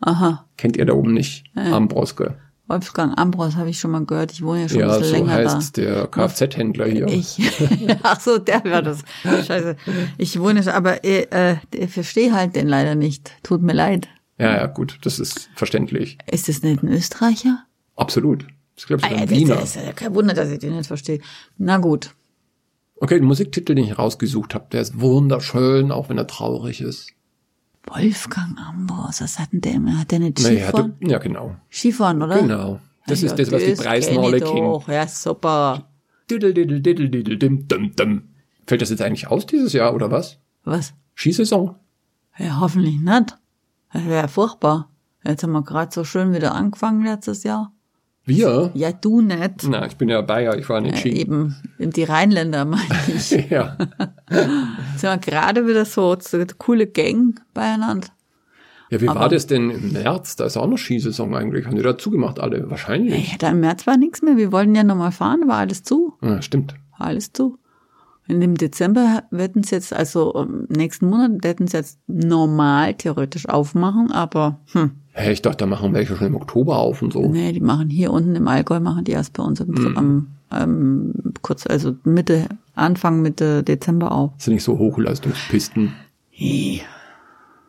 Aha. 0.00 0.44
Kennt 0.56 0.76
ihr 0.76 0.86
da 0.86 0.92
oben 0.92 1.14
nicht? 1.14 1.44
Ambroske. 1.54 2.36
Wolfgang 2.68 3.18
Ambros 3.18 3.56
habe 3.56 3.70
ich 3.70 3.80
schon 3.80 3.90
mal 3.90 4.04
gehört. 4.04 4.30
Ich 4.32 4.42
wohne 4.42 4.62
ja 4.62 4.68
schon 4.68 4.82
ein 4.82 4.88
Ja, 4.88 4.98
bisschen 4.98 5.04
so 5.10 5.24
länger 5.24 5.32
heißt 5.32 5.76
der 5.78 6.06
Kfz-Händler 6.06 6.86
hier. 6.86 7.06
da. 7.06 7.12
Ich, 7.12 7.38
ach 8.02 8.20
so, 8.20 8.38
der 8.38 8.62
war 8.64 8.82
das. 8.82 9.02
Scheiße. 9.24 9.76
Ich 10.18 10.38
wohne 10.38 10.62
schon, 10.62 10.72
aber 10.72 11.02
äh, 11.04 11.22
äh, 11.30 11.56
ich 11.74 11.90
verstehe 11.90 12.32
halt 12.32 12.54
den 12.56 12.68
leider 12.68 12.94
nicht. 12.94 13.32
Tut 13.42 13.62
mir 13.62 13.72
leid. 13.72 14.08
Ja, 14.38 14.54
ja, 14.54 14.66
gut, 14.66 14.98
das 15.02 15.18
ist 15.18 15.48
verständlich. 15.54 16.18
Ist 16.30 16.48
das 16.48 16.62
nicht 16.62 16.82
ein 16.82 16.88
Österreicher? 16.92 17.64
Absolut. 17.96 18.42
Das 18.74 18.84
ist, 18.84 18.86
glaube 18.86 19.02
ich, 19.04 19.10
Ah, 19.10 19.14
ja, 19.14 19.22
ein 19.22 19.28
das, 19.28 19.36
Wiener. 19.38 19.62
ist 19.62 19.74
ja 19.76 19.92
kein 19.92 20.14
Wunder, 20.14 20.34
dass 20.34 20.50
ich 20.50 20.58
den 20.60 20.76
nicht 20.76 20.86
verstehe. 20.86 21.20
Na 21.56 21.78
gut. 21.78 22.14
Okay, 23.00 23.14
den 23.18 23.24
Musiktitel, 23.26 23.74
den 23.74 23.84
ich 23.84 23.98
rausgesucht 23.98 24.54
habe, 24.54 24.66
der 24.70 24.82
ist 24.82 25.00
wunderschön, 25.00 25.90
auch 25.90 26.08
wenn 26.08 26.18
er 26.18 26.26
traurig 26.26 26.80
ist. 26.80 27.08
Wolfgang 27.90 28.58
Ambros, 28.58 29.20
was 29.20 29.38
hat 29.38 29.52
denn 29.52 29.60
der 29.60 29.72
immer? 29.74 29.98
Hat 29.98 30.10
der 30.10 30.18
nicht 30.20 30.40
Naja, 30.42 30.66
Skifahren? 30.68 30.94
du, 31.00 31.08
ja, 31.10 31.18
genau. 31.18 31.56
Skifahren, 31.70 32.22
oder? 32.22 32.40
Genau. 32.40 32.80
Das 33.06 33.22
Ja, 33.22 33.28
ist 33.28 33.38
das, 33.38 33.50
was 33.52 33.64
die 33.64 33.72
Preisnolle 33.74 34.40
King. 34.40 34.80
Ja, 34.86 35.06
super. 35.08 35.88
Fällt 38.66 38.82
das 38.82 38.90
jetzt 38.90 39.00
eigentlich 39.02 39.28
aus 39.28 39.46
dieses 39.46 39.72
Jahr, 39.72 39.94
oder 39.94 40.10
was? 40.10 40.38
Was? 40.64 40.92
Skisaison? 41.14 41.74
Ja, 42.36 42.60
hoffentlich 42.60 43.00
nicht. 43.00 43.38
Das 43.92 44.04
wäre 44.04 44.28
furchtbar. 44.28 44.90
Jetzt 45.24 45.42
haben 45.42 45.52
wir 45.52 45.62
gerade 45.62 45.92
so 45.92 46.04
schön 46.04 46.32
wieder 46.34 46.54
angefangen 46.54 47.04
letztes 47.04 47.42
Jahr. 47.44 47.72
Wir? 48.28 48.70
Ja, 48.74 48.92
du 48.92 49.20
nicht. 49.20 49.66
Na, 49.68 49.86
ich 49.86 49.96
bin 49.96 50.08
ja 50.08 50.20
Bayer, 50.20 50.56
ich 50.58 50.68
war 50.68 50.80
nicht 50.80 50.96
Äh, 50.96 50.98
Ski. 50.98 51.10
eben, 51.20 51.56
die 51.78 52.04
Rheinländer 52.04 52.64
meine 52.64 52.84
ich. 53.08 53.30
Ja. 53.50 53.76
Sind 54.30 55.02
wir 55.02 55.18
gerade 55.18 55.66
wieder 55.66 55.84
so, 55.84 56.16
so 56.20 56.36
eine 56.36 56.46
coole 56.58 56.86
Gang 56.86 57.40
beieinander. 57.54 58.08
Ja, 58.90 59.00
wie 59.00 59.08
Aber- 59.08 59.20
war 59.20 59.28
das 59.28 59.46
denn 59.46 59.70
im 59.70 59.92
März? 59.92 60.36
Da 60.36 60.44
ist 60.46 60.56
auch 60.56 60.66
noch 60.66 60.78
Skisaison 60.78 61.34
eigentlich. 61.34 61.66
Haben 61.66 61.76
die 61.76 61.82
da 61.82 61.98
zugemacht 61.98 62.38
alle? 62.40 62.70
Wahrscheinlich. 62.70 63.32
Ja, 63.32 63.38
da 63.38 63.50
im 63.50 63.60
März 63.60 63.86
war 63.86 63.96
nichts 63.96 64.22
mehr. 64.22 64.36
Wir 64.36 64.52
wollten 64.52 64.74
ja 64.74 64.84
nochmal 64.84 65.12
fahren, 65.12 65.42
war 65.46 65.58
alles 65.58 65.82
zu. 65.82 66.14
Ja, 66.22 66.40
stimmt. 66.42 66.74
War 66.98 67.08
alles 67.08 67.32
zu. 67.32 67.58
In 68.28 68.40
dem 68.40 68.56
Dezember 68.56 69.22
werden 69.30 69.62
sie 69.62 69.74
jetzt, 69.74 69.92
also 69.92 70.32
im 70.34 70.66
nächsten 70.68 71.08
Monat 71.08 71.42
werden 71.42 71.66
sie 71.66 71.78
jetzt 71.78 71.98
normal 72.06 72.94
theoretisch 72.94 73.48
aufmachen, 73.48 74.12
aber 74.12 74.60
hm, 74.72 74.92
Hey, 75.12 75.32
ich 75.32 75.42
dachte, 75.42 75.56
da 75.56 75.66
machen 75.66 75.94
welche 75.94 76.14
schon 76.14 76.28
im 76.28 76.36
Oktober 76.36 76.76
auf 76.78 77.02
und 77.02 77.12
so. 77.12 77.26
nee, 77.26 77.50
die 77.52 77.60
machen 77.60 77.90
hier 77.90 78.12
unten 78.12 78.36
im 78.36 78.46
Allgäu, 78.46 78.78
machen 78.78 79.02
die 79.04 79.10
erst 79.12 79.32
bei 79.32 79.42
uns 79.42 79.58
im, 79.58 79.96
am, 79.96 80.26
ähm, 80.52 81.12
kurz, 81.42 81.66
also 81.66 81.96
Mitte, 82.04 82.48
Anfang 82.74 83.20
Mitte 83.22 83.64
Dezember 83.64 84.12
auf. 84.12 84.32
Das 84.36 84.44
sind 84.44 84.54
nicht 84.54 84.62
so 84.62 84.78
Hochleistungspisten. 84.78 85.92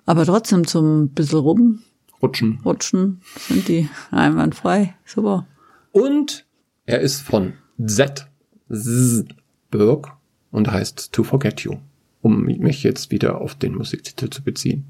Aber 0.05 0.25
trotzdem 0.25 0.67
zum 0.67 1.09
bisschen 1.09 1.39
rumrutschen 1.39 2.59
Rutschen. 2.65 3.21
sind 3.47 3.67
die 3.67 3.89
einwandfrei. 4.11 4.93
Super. 5.05 5.47
Und 5.91 6.45
er 6.85 6.99
ist 6.99 7.21
von 7.21 7.53
Z. 7.83 8.27
Z. 8.69 9.35
Berg 9.71 10.18
und 10.51 10.71
heißt 10.71 11.11
To 11.13 11.23
Forget 11.23 11.61
You. 11.61 11.75
Um 12.21 12.43
mich 12.43 12.83
jetzt 12.83 13.11
wieder 13.11 13.39
auf 13.39 13.55
den 13.55 13.75
Musiktitel 13.75 14.29
zu 14.29 14.43
beziehen. 14.43 14.85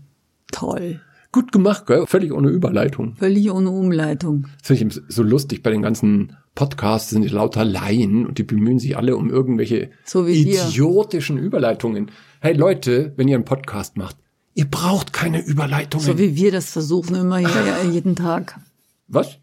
Toll. 0.52 1.00
Gut 1.32 1.52
gemacht, 1.52 1.86
gell? 1.86 2.08
Völlig 2.08 2.32
ohne 2.32 2.50
Überleitung. 2.50 3.16
Völlig 3.16 3.52
ohne 3.52 3.70
Umleitung. 3.70 4.48
Das 4.58 4.80
finde 4.80 4.96
ich 4.96 5.02
so 5.14 5.22
lustig 5.22 5.62
bei 5.62 5.70
den 5.70 5.84
ganzen 5.84 6.36
Podcasts 6.56 7.12
sind 7.12 7.22
die 7.22 7.30
lauter 7.30 7.64
Laien 7.64 8.26
und 8.26 8.40
die 8.40 8.44
bemühen 8.44 8.80
sich 8.80 8.98
alle 8.98 9.16
um 9.16 9.30
irgendwelche 9.30 9.92
So 10.04 10.26
idiotischen 10.26 11.38
Überleitungen. 11.38 12.12
Hey 12.42 12.54
Leute, 12.54 13.14
wenn 13.16 13.28
ihr 13.28 13.36
einen 13.36 13.46
Podcast 13.46 13.96
macht, 13.96 14.18
ihr 14.56 14.66
braucht 14.66 15.14
keine 15.14 15.46
Überleitungen. 15.46 16.06
So 16.06 16.18
wie 16.18 16.36
wir 16.36 16.52
das 16.52 16.72
versuchen 16.72 17.16
immer 17.16 17.38
hier, 17.38 17.92
jeden 17.92 18.16
Tag. 18.16 18.60
Was? 19.08 19.38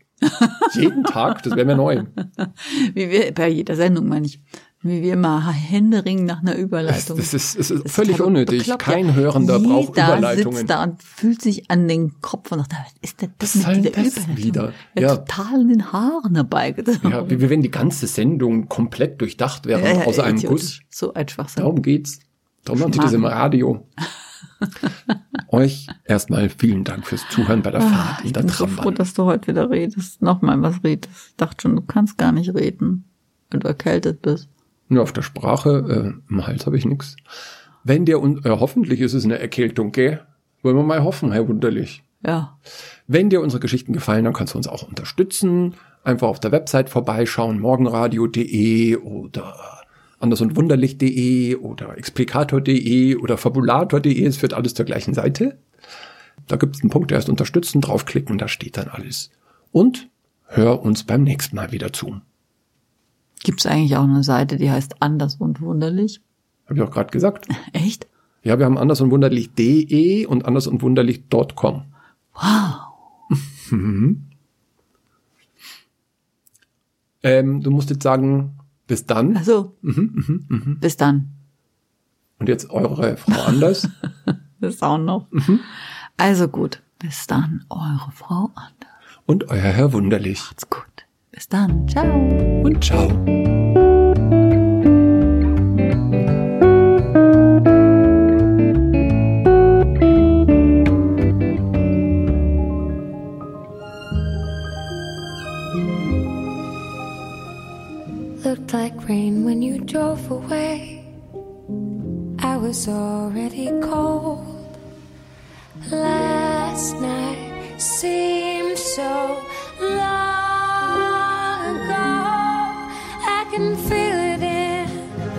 Jeden 0.75 1.05
Tag? 1.05 1.43
Das 1.43 1.55
wäre 1.57 1.67
mir 1.67 1.77
neu. 1.77 2.05
Wie 2.95 3.11
wir, 3.11 3.33
bei 3.35 3.49
jeder 3.49 3.77
Sendung 3.77 4.09
meine 4.09 4.27
ich. 4.27 4.41
Wie 4.87 5.03
wir 5.03 5.13
immer 5.15 5.47
händeringend 5.51 6.27
nach 6.27 6.41
einer 6.41 6.53
Das, 6.53 6.61
Überleitung. 6.61 7.17
das 7.17 7.35
ist, 7.35 7.59
das 7.59 7.71
ist 7.71 7.85
Das 7.85 7.93
völlig 7.93 8.21
unnötig. 8.21 8.59
bekloppt, 8.61 8.83
Kein. 8.83 9.15
Hörender 9.15 9.57
Jeder 9.59 9.69
braucht 9.69 9.91
Überleitungen. 9.91 10.57
sitzt 10.59 10.71
da 10.71 10.83
und 10.85 11.03
fühlt 11.03 11.43
sich 11.43 11.71
an 11.71 11.89
den 11.89 12.21
Kopf 12.21 12.53
und 12.53 12.59
sagt, 12.61 12.73
was 12.73 12.93
ist 13.03 13.23
denn 13.23 13.31
das 13.39 13.57
Was 13.59 13.67
mit 13.77 13.85
dieser 13.85 13.91
das 13.91 14.17
Überleitung? 14.17 14.37
wieder? 14.37 14.73
Ja, 14.97 15.03
Ja. 15.03 15.17
total 15.17 15.61
in 15.63 15.69
den 15.69 15.93
Haaren 15.93 16.35
herbeigezogen. 16.35 17.11
Ja, 17.11 17.29
wie, 17.31 17.49
wenn 17.51 17.63
die 17.63 17.71
ganze 17.71 18.07
Sendung 18.07 18.69
komplett 18.69 19.21
durchdacht 19.21 19.67
wäre, 19.67 19.81
Ja, 19.83 19.99
ja, 20.01 20.05
außer 20.07 20.25
einem. 20.25 20.41
Guss. 20.43 20.81
So 20.91 21.13
ein 21.15 21.29
Schwachsinn. 21.29 21.63
Darum 21.63 21.83
geht's. 21.83 22.21
Darum 22.65 22.81
macht 22.81 22.97
ihr 22.97 23.03
das 23.03 23.13
im 23.13 23.25
Radio. 23.25 23.87
Euch 25.49 25.87
erstmal 26.05 26.49
vielen 26.49 26.85
Dank 26.85 27.07
fürs 27.07 27.25
Zuhören 27.31 27.63
bei 27.63 27.71
der 27.71 27.81
Fahrt 27.81 28.21
in 28.21 28.27
Ich 28.27 28.33
der 28.33 28.41
bin 28.41 28.49
so 28.51 28.67
froh, 28.67 28.75
Trambahn. 28.75 28.95
dass 28.97 29.15
du 29.15 29.25
heute 29.25 29.49
wieder 29.49 29.71
redest. 29.71 30.23
Nochmal 30.23 30.61
was 30.63 30.83
redest. 30.83 31.11
Ich 31.31 31.37
dachte 31.37 31.63
schon, 31.63 31.77
du 31.77 31.83
kannst 31.83 32.19
gar 32.19 32.33
nicht 32.33 32.53
reden, 32.55 33.05
wenn 33.51 33.61
du 33.61 33.69
erkältet 33.69 34.23
bist. 34.23 34.49
Nur 34.89 35.03
auf 35.03 35.13
der 35.13 35.23
Sprache, 35.23 36.15
äh, 36.29 36.31
im 36.33 36.47
Hals 36.47 36.67
habe 36.67 36.77
ich 36.77 36.85
nix. 36.85 37.17
Wenn 37.85 38.05
der, 38.05 38.21
un- 38.23 38.45
äh, 38.45 38.51
hoffentlich 38.51 39.01
ist 39.01 39.15
es 39.15 39.25
eine 39.25 39.39
Erkältung, 39.39 39.93
gell? 39.93 40.21
Wollen 40.63 40.77
wir 40.77 40.83
mal 40.83 41.03
hoffen, 41.05 41.33
Herr 41.33 41.47
Wunderlich. 41.49 42.03
Ja. 42.25 42.59
Wenn 43.07 43.31
dir 43.31 43.41
unsere 43.41 43.61
Geschichten 43.61 43.93
gefallen, 43.93 44.25
dann 44.25 44.33
kannst 44.33 44.55
du 44.55 44.59
uns 44.59 44.67
auch 44.67 44.83
unterstützen. 44.83 45.75
Einfach 46.03 46.29
auf 46.29 46.41
der 46.41 46.53
Website 46.53 46.89
vorbeischauen, 46.91 47.59
morgenradio.de 47.61 48.97
oder 48.97 49.55
andersundwunderlich.de 50.19 51.57
oder 51.57 51.97
explikator.de 51.99 53.17
oder 53.17 53.37
fabulator.de. 53.37 54.25
Es 54.25 54.37
führt 54.39 54.55
alles 54.55 54.75
zur 54.75 54.87
gleichen 54.87 55.15
Seite. 55.15 55.59
Da 56.47 56.57
gibt 56.57 56.77
es 56.77 56.83
einen 56.83 56.91
Punkt, 56.91 57.11
der 57.11 57.19
heißt 57.19 57.29
unterstützen, 57.29 57.81
draufklicken, 57.81 58.39
da 58.39 58.49
steht 58.49 58.77
dann 58.77 58.89
alles. 58.89 59.31
Und 59.73 60.09
hör 60.47 60.83
uns 60.83 61.05
beim 61.05 61.23
nächsten 61.23 61.57
Mal 61.57 61.73
wieder 61.73 61.93
zu. 61.93 62.21
Gibt 63.47 63.61
es 63.61 63.67
eigentlich 63.67 63.97
auch 63.97 64.03
eine 64.03 64.25
Seite, 64.25 64.57
die 64.57 64.73
heißt 64.73 65.01
Anders 65.03 65.37
und 65.37 65.61
Wunderlich? 65.61 66.21
Habe 66.65 66.75
ich 66.75 66.83
auch 66.83 66.91
gerade 66.91 67.13
gesagt. 67.13 67.47
Echt? 67.73 68.09
Ja, 68.43 68.59
wir 68.59 68.67
haben 68.67 68.77
andersundwunderlich.de 68.77 70.27
und 70.27 70.45
andersundwunderlich.com. 70.45 71.85
Wow. 72.35 72.75
Ähm, 77.23 77.61
du 77.63 77.71
musst 77.71 77.91
jetzt 77.91 78.03
sagen, 78.03 78.59
bis 78.89 79.07
dann. 79.07 79.37
Also, 79.37 79.77
Mhm, 79.83 80.79
bis 80.81 80.97
dann. 80.97 81.31
Und 82.39 82.49
jetzt 82.49 82.71
eure 82.71 83.17
Frau 83.17 83.43
Anders. 83.45 83.89
Das 84.61 84.83
auch 84.83 84.99
noch. 84.99 85.31
Mhm. 85.31 85.61
Also 86.17 86.49
gut. 86.49 86.83
Bis 86.99 87.27
dann, 87.27 87.65
eure 87.69 88.11
Frau 88.13 88.51
Anders. 88.55 89.21
und 89.27 89.49
euer 89.51 89.61
Herr 89.61 89.93
Wunderlich. 89.93 90.41
Macht's 90.41 90.69
gut. 90.69 91.06
Bis 91.37 91.49
dann. 91.51 91.87
Ciao. 91.87 92.07
Und 92.65 92.83
ciao. 92.83 93.11
looked 108.43 108.73
like 108.73 109.09
rain 109.09 109.45
when 109.45 109.61
you 109.61 109.79
drove 109.81 110.31
away. 110.31 111.05
I 112.39 112.57
was 112.57 112.89
already 112.89 113.71
cold. 113.83 114.06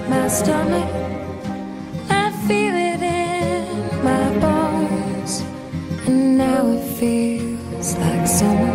My 0.09 0.27
stomach. 0.27 0.89
I 2.09 2.31
feel 2.47 2.75
it 2.75 3.01
in 3.01 4.03
my 4.03 4.39
bones. 4.39 5.41
And 6.05 6.37
now 6.37 6.65
it 6.67 6.83
feels 6.97 7.95
like 7.97 8.27
summer. 8.27 8.66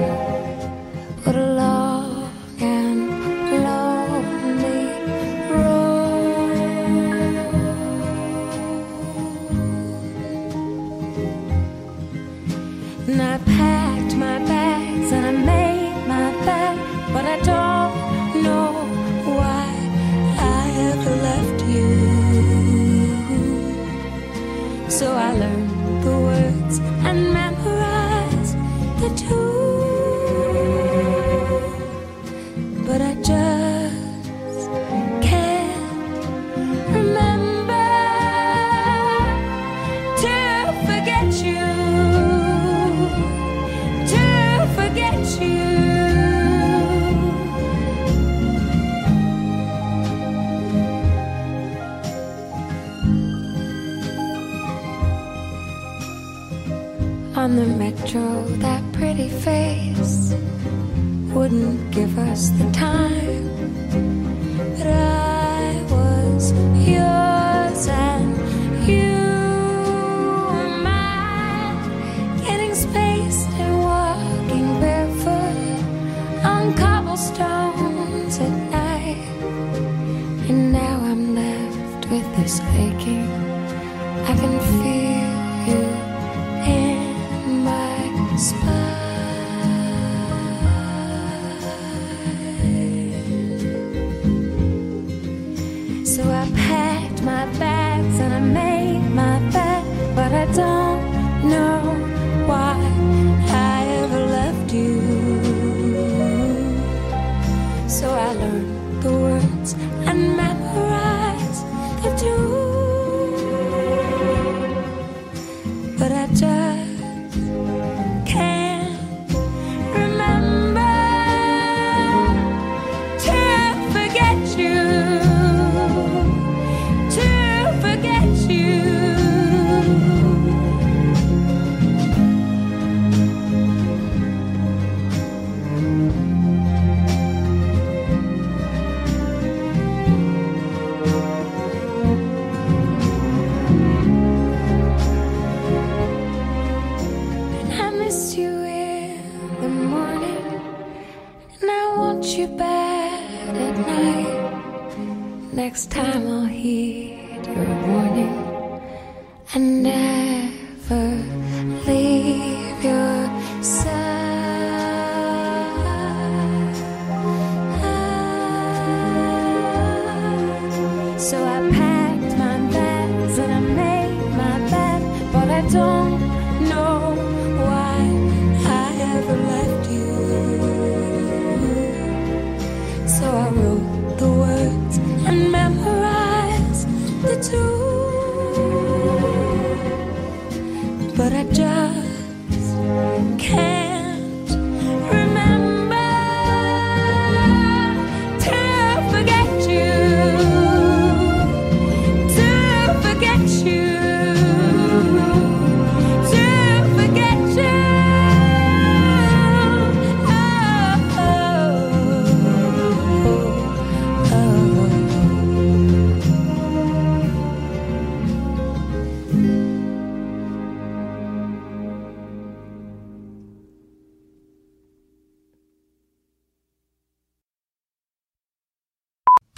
Can 84.43 84.61
feel 84.83 84.92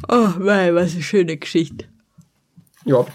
Oh, 0.08 0.28
mei, 0.38 0.74
was 0.74 0.92
eine 0.94 1.02
schöne 1.02 1.36
Geschichte. 1.36 1.86
Ja, 2.84 3.06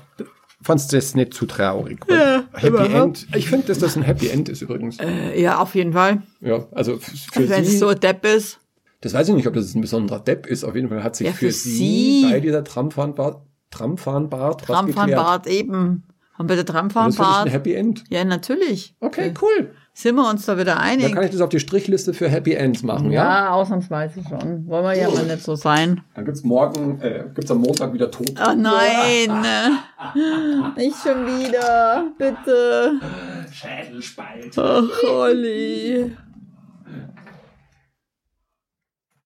fandst 0.62 0.92
du 0.92 0.98
das 0.98 1.16
nicht 1.16 1.34
zu 1.34 1.46
traurig? 1.46 2.00
Ja, 2.10 2.44
Happy 2.54 2.68
überhaupt. 2.68 2.94
End. 2.94 3.28
Ich 3.36 3.48
finde, 3.50 3.68
dass 3.68 3.80
das 3.80 3.96
ein 3.96 4.04
Happy 4.04 4.30
End 4.30 4.50
ist 4.50 4.62
übrigens. 4.62 4.98
Äh, 5.00 5.40
ja, 5.42 5.60
auf 5.60 5.76
jeden 5.76 5.94
Fall. 5.94 6.24
Ja, 6.42 6.68
also 6.72 6.98
für 6.98 7.48
Wenn 7.50 7.64
es 7.64 7.80
so 7.80 7.94
Depp 7.94 8.26
ist. 8.26 8.60
das 9.02 9.14
weiß 9.14 9.30
ich 9.30 9.36
nicht, 9.36 9.48
ob 9.48 9.54
das 9.54 9.76
ein 9.76 9.82
besonderer 9.82 10.20
Depp 10.20 10.48
ist. 10.48 10.64
Auf 10.64 10.76
jeden 10.76 10.90
Fall 10.90 11.04
hat 11.04 11.16
sich 11.16 11.28
Ja, 11.28 11.34
für, 11.34 11.48
für 11.48 11.52
sie, 11.52 12.26
bei 12.30 12.40
dieser 12.40 12.64
Tramfahrenbart, 12.64 13.46
Tramfahrenbart. 13.72 14.62
Tramfahrenbart 14.66 15.48
eben. 15.48 16.04
Haben 16.40 16.48
wir 16.48 16.56
den 16.56 16.66
Das 16.66 16.94
finde 16.94 17.10
ich 17.12 17.20
ein? 17.20 17.48
Happy 17.50 17.74
End. 17.74 18.04
Ja, 18.10 18.24
natürlich. 18.24 18.96
Okay, 19.02 19.34
cool. 19.42 19.72
Sind 19.92 20.16
wir 20.16 20.30
uns 20.30 20.46
da 20.46 20.58
wieder 20.58 20.76
Dann 20.76 20.78
einig? 20.78 21.14
kann 21.14 21.24
ich 21.26 21.32
das 21.32 21.42
auf 21.42 21.50
die 21.50 21.60
Strichliste 21.60 22.14
für 22.14 22.30
Happy 22.30 22.54
Ends 22.54 22.82
machen, 22.82 23.12
ja? 23.12 23.24
ja, 23.24 23.50
ausnahmsweise 23.52 24.22
schon. 24.24 24.66
Wollen 24.68 24.86
wir 24.86 24.98
ja 24.98 25.10
mal 25.10 25.26
nicht 25.26 25.44
so 25.44 25.56
sein. 25.56 26.00
Dann 26.16 26.24
gibt's 26.24 26.44
morgen, 26.44 27.02
äh, 27.02 27.26
gibt's 27.36 27.52
am 27.52 27.58
Montag 27.58 27.92
wieder 27.92 28.10
Tod. 28.10 28.32
Oh 28.40 28.54
nein. 28.56 29.46
Nicht 30.78 30.96
schon 31.04 31.26
wieder. 31.26 32.06
Bitte. 32.18 32.94
Schädelspalt. 33.52 34.58
Ach, 34.58 35.04
Olli. 35.12 36.16